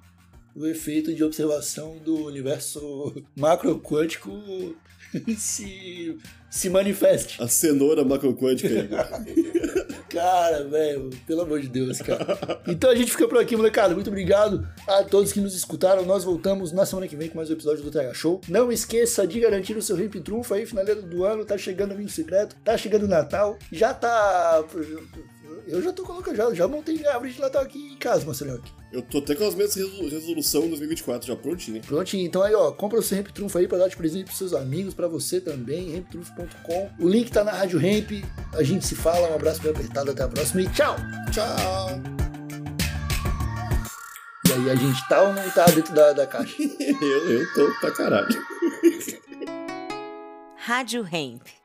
o 0.55 0.67
efeito 0.67 1.13
de 1.13 1.23
observação 1.23 1.97
do 1.97 2.25
universo 2.25 3.13
macroquântico 3.35 4.31
se, 5.37 6.17
se 6.49 6.69
manifeste. 6.69 7.41
A 7.41 7.47
cenoura 7.47 8.03
macroquântica. 8.03 8.69
cara, 10.11 10.63
velho, 10.65 11.09
pelo 11.25 11.41
amor 11.41 11.61
de 11.61 11.69
Deus, 11.69 11.99
cara. 11.99 12.61
Então 12.67 12.89
a 12.89 12.95
gente 12.95 13.11
fica 13.11 13.27
por 13.27 13.37
aqui, 13.37 13.55
molecada. 13.55 13.93
Muito 13.93 14.09
obrigado 14.09 14.67
a 14.87 15.03
todos 15.03 15.33
que 15.33 15.39
nos 15.39 15.55
escutaram. 15.55 16.05
Nós 16.05 16.23
voltamos 16.23 16.71
na 16.71 16.85
semana 16.85 17.07
que 17.07 17.15
vem 17.15 17.29
com 17.29 17.37
mais 17.37 17.49
um 17.49 17.53
episódio 17.53 17.83
do 17.83 17.91
TH 17.91 18.13
Show. 18.13 18.41
Não 18.47 18.71
esqueça 18.71 19.25
de 19.25 19.39
garantir 19.39 19.75
o 19.75 19.81
seu 19.81 19.95
Ramp 19.95 20.15
Trunfo 20.15 20.53
aí, 20.53 20.65
finaleiro 20.65 21.01
do 21.01 21.23
ano. 21.23 21.45
Tá 21.45 21.57
chegando 21.57 21.93
o 21.93 21.97
vinho 21.97 22.09
secreto, 22.09 22.55
tá 22.63 22.77
chegando 22.77 23.03
o 23.03 23.07
Natal. 23.07 23.57
Já 23.71 23.93
tá 23.93 24.63
eu 25.67 25.81
já 25.81 25.93
tô 25.93 26.03
colocando, 26.03 26.35
já, 26.35 26.53
já 26.53 26.67
montei 26.67 27.05
a 27.05 27.13
árvore 27.13 27.31
de 27.31 27.39
Natal 27.39 27.61
aqui 27.61 27.93
em 27.93 27.97
casa, 27.97 28.25
Marcelo. 28.25 28.61
Eu 28.91 29.01
tô 29.01 29.19
até 29.19 29.35
com 29.35 29.47
as 29.47 29.55
minhas 29.55 29.75
resolução 29.75 30.67
2024 30.67 31.27
já 31.27 31.35
prontinha. 31.35 31.81
Prontinho, 31.81 32.25
então 32.25 32.41
aí 32.43 32.53
ó, 32.53 32.71
compra 32.71 32.99
o 32.99 33.01
seu 33.01 33.17
Ramp 33.17 33.27
Trunfo 33.29 33.57
aí 33.57 33.67
pra 33.67 33.77
dar 33.77 33.87
de 33.87 33.95
presente 33.95 34.25
pros 34.25 34.37
seus 34.37 34.53
amigos, 34.53 34.93
pra 34.93 35.07
você 35.07 35.39
também, 35.39 35.95
ramptrunfo.com. 35.95 36.89
O 36.99 37.07
link 37.07 37.31
tá 37.31 37.43
na 37.43 37.51
Rádio 37.51 37.79
Ramp. 37.79 38.23
A 38.53 38.63
gente 38.63 38.85
se 38.85 38.95
fala, 38.95 39.31
um 39.31 39.35
abraço 39.35 39.61
bem 39.61 39.71
apertado, 39.71 40.11
até 40.11 40.23
a 40.23 40.27
próxima 40.27 40.61
e 40.61 40.69
tchau! 40.69 40.95
Tchau! 41.31 42.01
E 44.47 44.53
aí, 44.53 44.69
a 44.69 44.75
gente 44.75 45.07
tá 45.07 45.21
ou 45.21 45.33
não 45.33 45.49
tá 45.51 45.65
dentro 45.65 45.93
da, 45.93 46.11
da 46.11 46.27
caixa? 46.27 46.55
eu, 46.59 47.31
eu 47.31 47.53
tô 47.53 47.79
pra 47.79 47.91
caralho. 47.91 48.45
Rádio 50.57 51.01
Ramp. 51.03 51.60